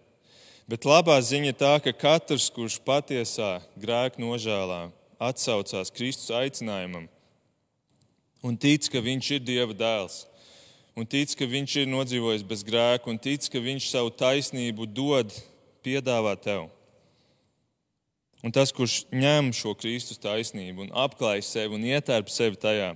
Bet 0.69 0.85
labā 0.85 1.15
ziņa 1.25 1.49
ir 1.49 1.57
tā, 1.57 1.73
ka 1.81 1.95
katrs, 1.95 2.51
kurš 2.53 2.77
patiesā 2.85 3.55
grēka 3.73 4.21
nožēlā 4.21 4.91
atsaucās 5.17 5.89
Kristus 5.89 6.29
aicinājumam 6.29 7.07
un 8.45 8.55
tic, 8.55 8.85
ka 8.91 9.01
Viņš 9.01 9.31
ir 9.33 9.41
Dieva 9.43 9.73
dēls, 9.73 10.27
un 10.99 11.07
tic, 11.07 11.31
ka 11.39 11.47
viņš 11.47 11.77
ir 11.81 11.87
nodzīvojis 11.87 12.43
bez 12.47 12.65
grēka, 12.67 13.07
un 13.07 13.19
tic, 13.21 13.45
ka 13.47 13.61
viņš 13.63 13.87
savu 13.87 14.11
taisnību 14.19 14.87
dod, 14.91 15.31
piedāvā 15.85 16.35
tev. 16.39 16.67
Un 18.43 18.53
tas, 18.55 18.71
kurš 18.75 19.01
ņem 19.11 19.51
šo 19.55 19.73
Kristus 19.79 20.19
taisnību 20.21 20.85
un 20.85 20.93
apklāj 20.95 21.41
sevi 21.43 21.75
un 21.75 21.83
ietērp 21.87 22.31
sevi 22.31 22.59
tajā, 22.59 22.93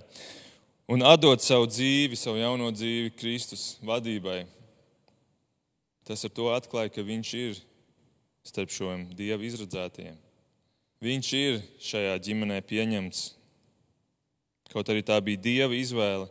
un 0.91 1.03
atdod 1.03 1.43
savu 1.43 1.67
dzīvi, 1.67 2.19
savu 2.19 2.39
jauno 2.39 2.69
dzīvi 2.71 3.11
Kristus 3.19 3.73
vadībai, 3.83 4.43
tas 6.07 6.23
ar 6.23 6.31
to 6.35 6.47
atklāja, 6.51 6.91
ka 6.95 7.03
viņš 7.03 7.33
ir 7.39 7.59
starp 8.47 8.71
šiem 8.71 9.07
dievu 9.15 9.47
izredzētajiem. 9.47 10.15
Viņš 11.03 11.31
ir 11.35 11.59
šajā 11.83 12.15
ģimenē 12.23 12.61
pieņemts. 12.63 13.33
Kaut 14.71 14.87
arī 14.91 15.03
tā 15.03 15.17
bija 15.23 15.41
dieva 15.43 15.75
izvēle, 15.75 16.29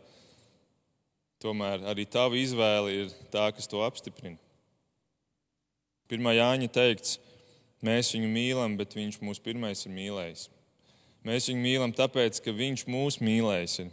Tomēr 1.43 1.83
arī 1.91 2.05
tava 2.07 2.37
izvēle 2.39 2.93
ir 2.95 3.13
tā, 3.33 3.49
kas 3.51 3.67
to 3.67 3.81
apstiprina. 3.83 4.39
Pirmā 6.07 6.35
Jāņa 6.37 6.69
teikts, 6.71 7.17
mēs 7.83 8.13
viņu 8.15 8.29
mīlam, 8.31 8.77
bet 8.79 8.95
viņš 8.95 9.19
mūs 9.19 9.41
pirmais 9.43 9.83
ir 9.83 9.91
mīlējis. 9.91 10.47
Mēs 11.27 11.49
viņu 11.51 11.63
mīlam 11.63 11.95
tāpēc, 11.95 12.39
ka 12.43 12.55
viņš 12.55 12.85
mūs 12.87 13.19
mīlējis. 13.23 13.75
Ir. 13.83 13.91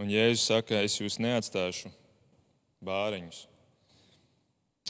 Un 0.00 0.12
Jēzus 0.12 0.46
saka, 0.48 0.80
es 0.80 0.96
jūs 0.96 1.18
neatstāšu 1.20 1.92
bāriņus. 2.84 3.44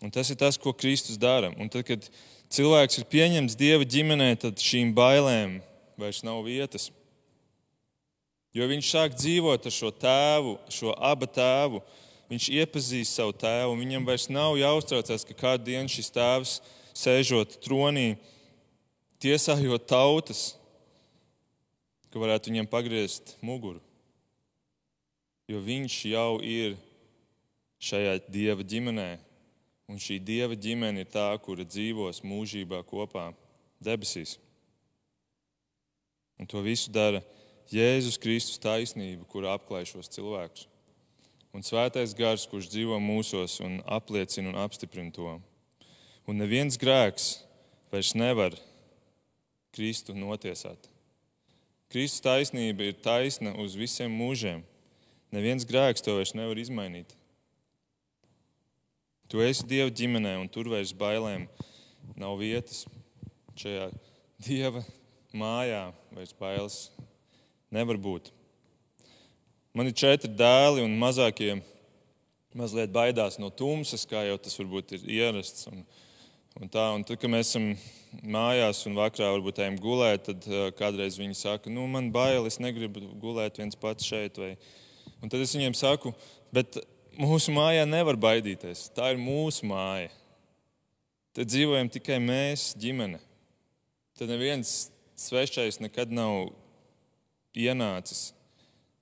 Un 0.01 0.14
tas 0.14 0.31
ir 0.31 0.39
tas, 0.39 0.59
ko 0.59 0.72
Kristus 0.72 1.18
dara. 1.20 1.51
Un 1.59 1.68
tad, 1.72 1.85
kad 1.89 2.07
cilvēks 2.55 3.03
ir 3.03 3.11
pieņemts 3.11 3.59
Dieva 3.59 3.87
ģimenē, 3.87 4.31
tad 4.47 4.62
šīm 4.62 4.95
bailēm 4.95 5.59
vairs 6.01 6.22
nav 6.26 6.45
vietas. 6.47 6.89
Jo 8.57 8.66
viņš 8.66 8.88
sāk 8.90 9.14
dzīvot 9.14 9.66
ar 9.66 9.74
šo 9.74 9.90
tēvu, 9.94 10.57
šo 10.72 10.94
abu 10.98 11.28
tēvu. 11.30 11.82
Viņš 12.30 12.48
iepazīst 12.55 13.18
savu 13.18 13.34
tēvu, 13.34 13.74
un 13.74 13.82
viņam 13.82 14.07
vairs 14.07 14.28
nav 14.30 14.57
jāuztraucās, 14.59 15.26
ka 15.26 15.36
kādu 15.38 15.70
dienu 15.70 15.90
šis 15.90 16.11
tēvs 16.14 16.57
sēžot 16.94 17.59
tronī, 17.62 18.14
tiesājot 19.22 19.86
tautas, 19.90 20.42
ka 22.11 22.22
varētu 22.22 22.51
viņam 22.51 22.70
pagriezt 22.70 23.36
muguru. 23.42 23.82
Jo 25.51 25.62
viņš 25.62 25.96
jau 26.11 26.38
ir 26.42 26.76
šajā 27.82 28.18
dieva 28.30 28.66
ģimenē, 28.66 29.11
un 29.90 29.98
šī 29.98 30.20
dieva 30.22 30.55
ģimene 30.55 31.03
ir 31.03 31.11
tā, 31.11 31.26
kura 31.42 31.66
dzīvos 31.66 32.22
mūžībā 32.22 32.82
kopā 32.86 33.30
debesīs. 33.82 34.36
Un 36.38 36.46
to 36.51 36.62
visu 36.62 36.92
dara 36.94 37.22
Jēzus 37.71 38.18
Kristus 38.18 38.59
taisnība, 38.59 39.23
kur 39.31 39.47
apklāj 39.47 39.87
šos 39.93 40.11
cilvēkus. 40.11 40.66
Un 41.55 41.62
svētais 41.66 42.14
gars, 42.18 42.47
kurš 42.51 42.68
dzīvo 42.71 42.99
mūsos 43.03 43.59
un 43.62 43.79
apliecina 43.87 44.51
un 44.51 44.59
apstiprina 44.59 45.14
to. 45.14 45.37
Un 46.27 46.39
neviens 46.39 46.79
grēks 46.79 47.41
vairs 47.91 48.14
nevar 48.18 48.57
Kristu 49.75 50.14
notiesāt. 50.18 50.91
Kristus 51.91 52.23
taisnība 52.23 52.87
ir 52.87 52.99
taisna 53.03 53.55
uz 53.62 53.75
visiem 53.79 54.12
mūžiem. 54.14 54.62
Neviens 55.35 55.66
grēks 55.66 56.03
to 56.03 56.16
vairs 56.18 56.35
nevar 56.35 56.59
izmainīt. 56.59 57.14
Tu 59.31 59.43
esi 59.47 59.66
Dieva 59.71 59.91
ģimenē, 59.95 60.37
un 60.43 60.49
tur 60.51 60.66
vairs 60.71 60.91
bailēm 60.91 61.47
nav 62.18 62.35
vietas. 62.39 62.83
Šajā 63.59 63.93
Dieva 64.43 64.83
mājā 65.31 65.85
vairs 66.14 66.35
bailes 66.35 66.81
Nevar 67.71 67.99
būt. 68.03 68.33
Man 69.79 69.87
ir 69.87 69.95
četri 69.95 70.27
dēli, 70.35 70.83
un 70.83 70.97
mazākie 70.99 71.61
mazliet 72.59 72.91
baidās 72.91 73.37
no 73.39 73.53
tumsas, 73.55 74.03
kā 74.11 74.25
jau 74.27 74.39
tas 74.43 74.59
varbūt 74.59 74.97
ir 74.97 75.05
ierasts. 75.21 75.68
Un, 75.71 75.85
un 76.59 76.73
tā, 76.73 76.89
un 76.97 77.05
tad, 77.07 77.21
kad 77.23 77.31
mēs 77.31 77.53
esam 77.53 77.68
mājās 78.27 78.83
un 78.91 78.99
vakarā 78.99 79.29
varbūt 79.37 79.62
ejam 79.62 79.79
gulēt, 79.79 80.27
tad 80.27 80.49
uh, 80.51 80.66
kādreiz 80.75 81.21
viņi 81.21 81.39
saka, 81.39 81.71
nu, 81.71 81.87
man 81.87 82.11
bail, 82.11 82.49
es 82.51 82.59
negribu 82.59 83.05
gulēt 83.23 83.62
viens 83.62 83.79
pats 83.79 84.09
šeit. 84.11 84.41
Vai... 84.43 84.57
Un 85.23 85.31
tad 85.31 85.39
es 85.39 85.55
viņiem 85.55 85.79
saku, 85.79 86.11
bet 86.51 86.81
mūsu 87.21 87.55
mājā 87.55 87.87
nevar 87.87 88.18
baidīties. 88.18 88.89
Tā 88.97 89.12
ir 89.14 89.23
mūsu 89.23 89.71
māja. 89.71 90.11
Te 91.39 91.47
dzīvojam 91.47 91.93
tikai 91.95 92.18
mēs, 92.18 92.73
ģimene. 92.83 93.23
Tad 94.18 94.35
neviens 94.35 94.91
svešais 95.14 95.79
nekad 95.79 96.11
nav 96.11 96.51
ienācis. 97.57 98.30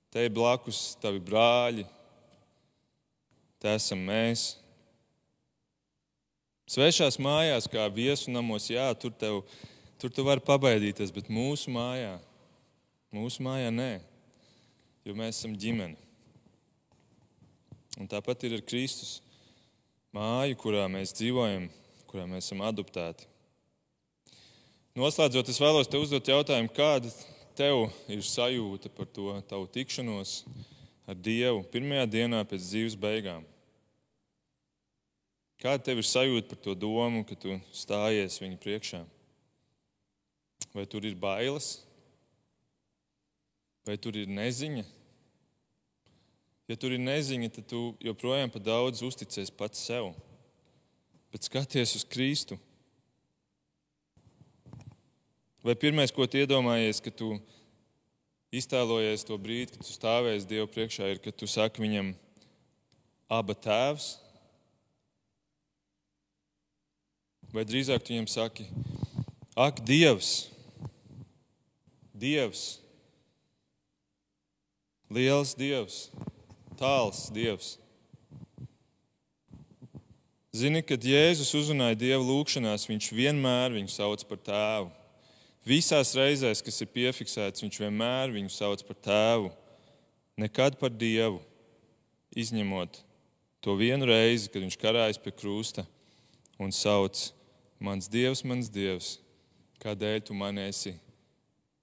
Te 0.09 0.25
ir 0.25 0.33
blakus 0.33 0.95
tavi 1.01 1.21
brāļi, 1.21 1.85
te 3.61 3.75
esam 3.75 4.01
mēs. 4.07 4.55
Svešās 6.69 7.17
mājās, 7.21 7.69
kā 7.69 7.85
viesu 7.93 8.33
namos, 8.33 8.67
jā, 8.69 8.87
tur, 8.97 9.13
tev, 9.17 9.41
tur 10.01 10.13
tu 10.13 10.25
vari 10.25 10.41
pabaidīties, 10.45 11.13
bet 11.13 11.31
mūsu 11.33 11.73
mājā, 11.73 12.17
mūsu 13.13 13.45
mājā 13.45 13.71
nē, 13.73 13.91
jo 15.05 15.17
mēs 15.17 15.41
esam 15.41 15.55
ģimene. 15.57 15.97
Un 17.99 18.07
tāpat 18.09 18.45
ir 18.47 18.59
ar 18.59 18.61
Kristus 18.63 19.17
māju, 20.15 20.57
kurā 20.61 20.85
mēs 20.91 21.13
dzīvojam, 21.17 21.67
kurā 22.09 22.25
mēs 22.29 22.47
esam 22.47 22.61
adoptēti. 22.65 23.27
Noslēdzot, 24.97 25.49
es 25.51 25.59
vēlos 25.61 25.89
te 25.89 25.99
uzdot 26.01 26.29
jautājumu, 26.29 26.71
kāda 26.73 27.11
tev 27.59 27.89
ir 28.07 28.23
sajūta 28.23 28.91
par 28.95 29.07
to 29.11 29.33
tavu 29.49 29.67
tikšanos 29.67 30.43
ar 31.09 31.17
Dievu 31.19 31.65
pirmajā 31.73 32.05
dienā 32.07 32.43
pēc 32.47 32.63
dzīves 32.63 32.95
beigām? 32.99 33.43
Kāda 35.59 35.83
tev 35.89 35.99
ir 35.99 36.07
sajūta 36.07 36.53
par 36.53 36.61
to 36.63 36.75
domu, 36.77 37.25
ka 37.27 37.35
tu 37.35 37.57
stājies 37.75 38.39
viņa 38.39 38.59
priekšā? 38.63 39.01
Vai 40.71 40.85
tur 40.87 41.03
ir 41.03 41.17
bailes, 41.19 41.81
vai 43.87 43.97
tur 43.99 44.15
ir 44.15 44.31
neziņa? 44.31 44.85
Ja 46.69 46.77
tur 46.79 46.93
ir 46.95 47.01
neziņa, 47.01 47.49
tad 47.57 47.67
tu 47.67 47.83
joprojām 48.05 48.53
par 48.53 48.63
daudz 48.63 49.01
uzticies 49.03 49.51
pats 49.51 49.81
sev. 49.89 50.13
Bet 51.33 51.49
skaties 51.49 51.97
uz 51.97 52.05
Kristu. 52.07 52.59
Vai 55.63 55.75
pirmais, 55.75 56.11
ko 56.11 56.23
iedomājies, 56.23 57.01
ka 57.03 57.11
tu 57.11 57.33
iztēlojies 58.55 59.25
to 59.27 59.35
brīdi, 59.35 59.73
kad 59.75 59.83
tu 59.83 59.91
stāvēsi 59.91 60.47
Dievu 60.47 60.69
priekšā, 60.71 61.09
ir, 61.11 61.19
kad 61.19 61.35
tu 61.35 61.49
saki 61.51 61.83
viņam, 61.83 62.13
aba 63.27 63.55
tēvs? 63.55 64.13
Vai 67.51 67.65
drīzāk 67.67 68.05
tu 68.05 68.13
viņam 68.13 68.29
saki, 68.31 68.69
ak, 69.57 69.81
Dievs, 69.83 70.47
Dievs, 72.15 72.79
liels 75.11 75.55
Dievs, 75.57 75.97
tāls 76.79 77.25
Dievs. 77.35 77.73
Zini, 80.55 80.81
kad 80.85 81.03
Jēzus 81.03 81.51
uzrunāja 81.57 81.97
Dievu 81.99 82.23
lūgšanās, 82.29 82.87
viņš 82.89 83.11
vienmēr 83.13 83.75
viņu 83.75 83.91
sauc 83.93 84.23
par 84.29 84.39
tēvu. 84.47 84.98
Visās 85.67 86.13
reizēs, 86.15 86.63
kas 86.63 86.79
ir 86.81 86.89
piefiksēts, 86.93 87.63
viņš 87.63 87.81
vienmēr 87.83 88.31
viņu 88.31 88.51
sauc 88.53 88.83
par 88.87 88.97
tēvu, 89.03 89.51
nekad 90.39 90.79
par 90.79 90.93
dievu, 90.93 91.41
izņemot 92.35 93.01
to 93.59 93.75
vienu 93.75 94.07
reizi, 94.07 94.47
kad 94.51 94.63
viņš 94.63 94.77
karājas 94.79 95.19
pie 95.19 95.33
krusta 95.35 95.83
un 96.59 96.71
sauc: 96.71 97.29
Mans 97.79 98.07
dievs, 98.11 98.43
mans 98.43 98.67
dievs, 98.71 99.17
kādēļ 99.83 100.23
tu 100.27 100.35
man 100.35 100.57
esi 100.59 100.95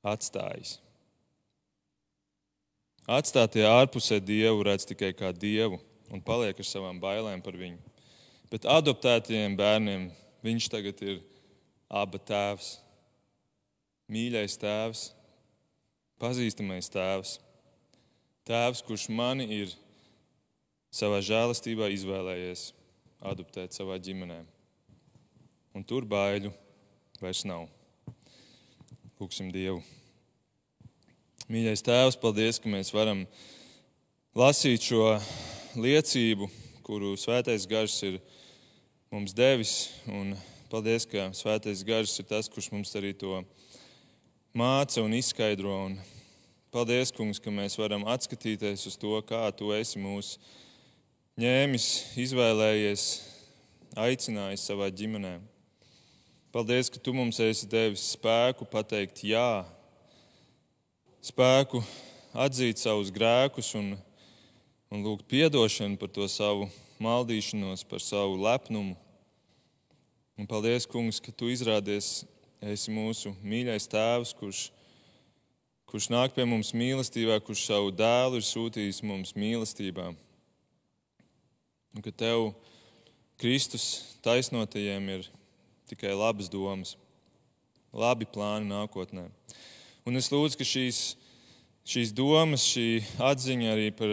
atstājis? 0.04 0.76
Atstātie 3.06 3.62
ārpusē 3.64 4.18
dievu 4.20 4.64
redz 4.66 4.84
tikai 4.88 5.12
kā 5.14 5.30
dievu 5.32 5.78
un 6.10 6.20
paliek 6.20 6.58
ar 6.58 6.66
savām 6.66 6.98
bailēm 7.00 7.40
par 7.44 7.56
viņu. 7.56 7.78
Bet 8.50 8.66
adoptētajiem 8.66 9.54
bērniem 9.58 10.08
viņš 10.44 10.68
tagad 10.72 11.00
ir 11.06 11.20
aba 11.88 12.18
tēvs, 12.18 12.76
mīļais 14.12 14.59
tēvs, 14.62 15.09
pazīstamais 16.22 16.90
tēvs, 16.92 17.36
tēvs, 18.46 18.82
kurš 18.86 19.09
mani 19.11 19.48
ir 19.62 19.72
savā 20.94 21.18
žēlastībā 21.24 21.90
izvēlējies 21.94 22.70
adoptēt 23.26 23.74
savā 23.76 23.98
ģimenē. 24.02 24.42
Un 25.76 25.84
tur 25.84 26.07
baiļu 26.09 26.52
vairs 27.20 27.42
nav. 27.48 27.66
Lūksim 29.20 29.50
Dievu. 29.52 29.82
Mīļais 31.52 31.84
Tēvs, 31.84 32.16
paldies, 32.18 32.59
ka 32.59 32.70
mēs 32.70 32.90
varam 32.94 33.20
lasīt 34.36 34.88
šo 34.88 35.14
liecību, 35.78 36.48
kuru 36.86 37.12
Svētais 37.20 37.68
Gars 37.70 38.00
ir 38.09 38.18
mums 39.14 39.34
devis. 39.36 39.74
Un 40.11 40.34
paldies, 40.72 41.07
ka 41.07 41.28
Svētais 41.36 41.84
Gars 41.86 42.16
ir 42.18 42.26
tas, 42.30 42.50
kurš 42.50 42.70
mums 42.74 42.94
arī 42.98 43.12
to 43.16 43.38
māca 44.57 45.02
un 45.04 45.12
izskaidro. 45.12 45.72
Un 45.84 45.98
paldies, 46.72 47.12
Kungs, 47.12 47.40
ka 47.42 47.52
mēs 47.52 47.76
varam 47.76 48.07
atskatīties 48.09 48.86
uz 48.88 48.96
to, 48.96 49.12
kā 49.28 49.44
Tu 49.52 49.68
esi 49.76 50.00
mūsu 50.00 50.40
ņēmis, 51.36 51.88
izvēlējies, 52.24 53.04
aicinājis 54.00 54.64
savā 54.64 54.88
ģimenē. 54.88 55.34
Paldies, 56.57 56.88
ka 56.88 56.96
tu 56.96 57.12
mums 57.12 57.40
esi 57.44 57.68
devis 57.68 58.07
spēku 58.14 58.64
pateikt 58.72 59.20
jā, 59.28 59.66
spēku 61.20 61.82
atzīt 62.32 62.80
savus 62.80 63.12
grēkus 63.12 63.74
un, 63.76 63.92
un 64.88 65.04
lūgt 65.04 65.36
atdošanu 65.36 66.00
par 66.00 66.09
to 66.09 66.24
savu 66.32 66.70
maldīšanos, 67.02 67.84
par 67.84 68.00
savu 68.00 68.40
lepnumu. 68.40 68.96
Un 70.40 70.48
paldies, 70.48 70.88
Kungs, 70.88 71.20
ka 71.20 71.32
tu 71.32 71.52
izrādies, 71.52 72.24
esi 72.62 72.92
mūsu 72.94 73.34
mīļais 73.42 73.88
tēvs, 73.92 74.32
kurš, 74.38 74.66
kurš 75.90 76.11
nāk 76.14 76.36
pie 76.36 76.46
mums 76.48 76.72
mīlestībā, 76.76 77.40
kurš 77.44 77.66
savu 77.70 77.92
dēlu 77.94 78.40
ir 78.40 78.46
sūtījis 78.46 79.02
mums 79.07 79.34
mīlestībā 79.36 80.12
un 81.96 82.04
ka 82.04 82.12
tev, 82.12 82.50
Kristus, 83.40 84.16
taisnotajiem 84.24 85.09
ir 85.14 85.28
tikai 85.88 86.12
labas 86.12 86.50
domas, 86.52 86.92
labi 87.92 88.28
plāni 88.28 88.68
nākotnē. 88.68 89.30
Un 90.07 90.20
es 90.20 90.28
lūdzu, 90.32 90.59
ka 90.61 90.66
šīs, 90.68 91.00
šīs 91.88 92.12
domas, 92.16 92.66
šī 92.68 93.00
atziņa 93.16 93.72
arī 93.72 93.88
par, 93.96 94.12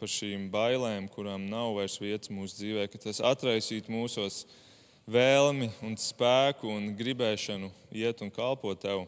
par 0.00 0.12
šīm 0.12 0.50
bailēm, 0.52 1.08
kurām 1.12 1.48
nav 1.48 1.72
vairs 1.78 1.96
vietas 2.02 2.32
mūsu 2.32 2.60
dzīvē, 2.60 2.84
ka 2.92 3.00
tas 3.00 3.22
atraisītu 3.32 3.92
mūsos 3.92 4.42
vēlmi 5.12 5.68
un 5.84 5.96
spēku 6.00 6.70
un 6.72 6.92
gribēšanu 6.96 7.68
iet 7.92 8.22
un 8.24 8.30
kalpot 8.32 8.80
tev 8.80 9.04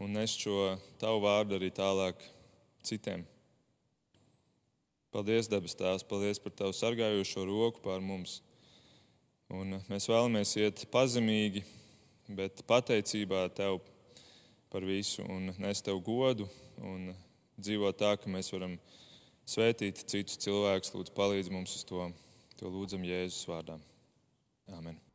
un 0.00 0.14
nest 0.14 0.40
šo 0.44 0.76
tavu 1.00 1.24
vārdu 1.24 1.58
arī 1.58 1.70
tālāk 1.74 2.22
citiem. 2.86 3.24
Paldies, 5.10 5.48
debes 5.50 5.74
Tēvs, 5.74 6.06
paldies 6.06 6.38
par 6.38 6.54
Tavu 6.54 6.74
sargājošo 6.76 7.42
roku 7.48 7.82
pār 7.82 7.98
mums. 8.04 8.38
Un 9.50 9.80
mēs 9.90 10.06
vēlamies 10.06 10.54
iet 10.60 10.84
pazemīgi, 10.92 11.64
bet 12.30 12.62
pateicībā 12.70 13.48
Tev 13.58 13.80
par 14.70 14.86
visu 14.86 15.26
un 15.26 15.50
nes 15.58 15.82
Tev 15.82 15.98
godu 16.06 16.46
un 16.78 17.10
dzīvot 17.58 17.98
tā, 17.98 18.14
ka 18.22 18.30
mēs 18.30 18.54
varam 18.54 18.78
svētīt 19.50 20.06
citus 20.06 20.38
cilvēkus. 20.46 20.94
Lūdzu, 20.94 21.16
palīdzi 21.18 21.58
mums 21.58 21.74
uz 21.74 21.86
to. 21.90 22.12
To 22.62 22.70
lūdzam 22.70 23.02
Jēzus 23.02 23.48
vārdā. 23.50 23.80
Amen. 24.72 25.09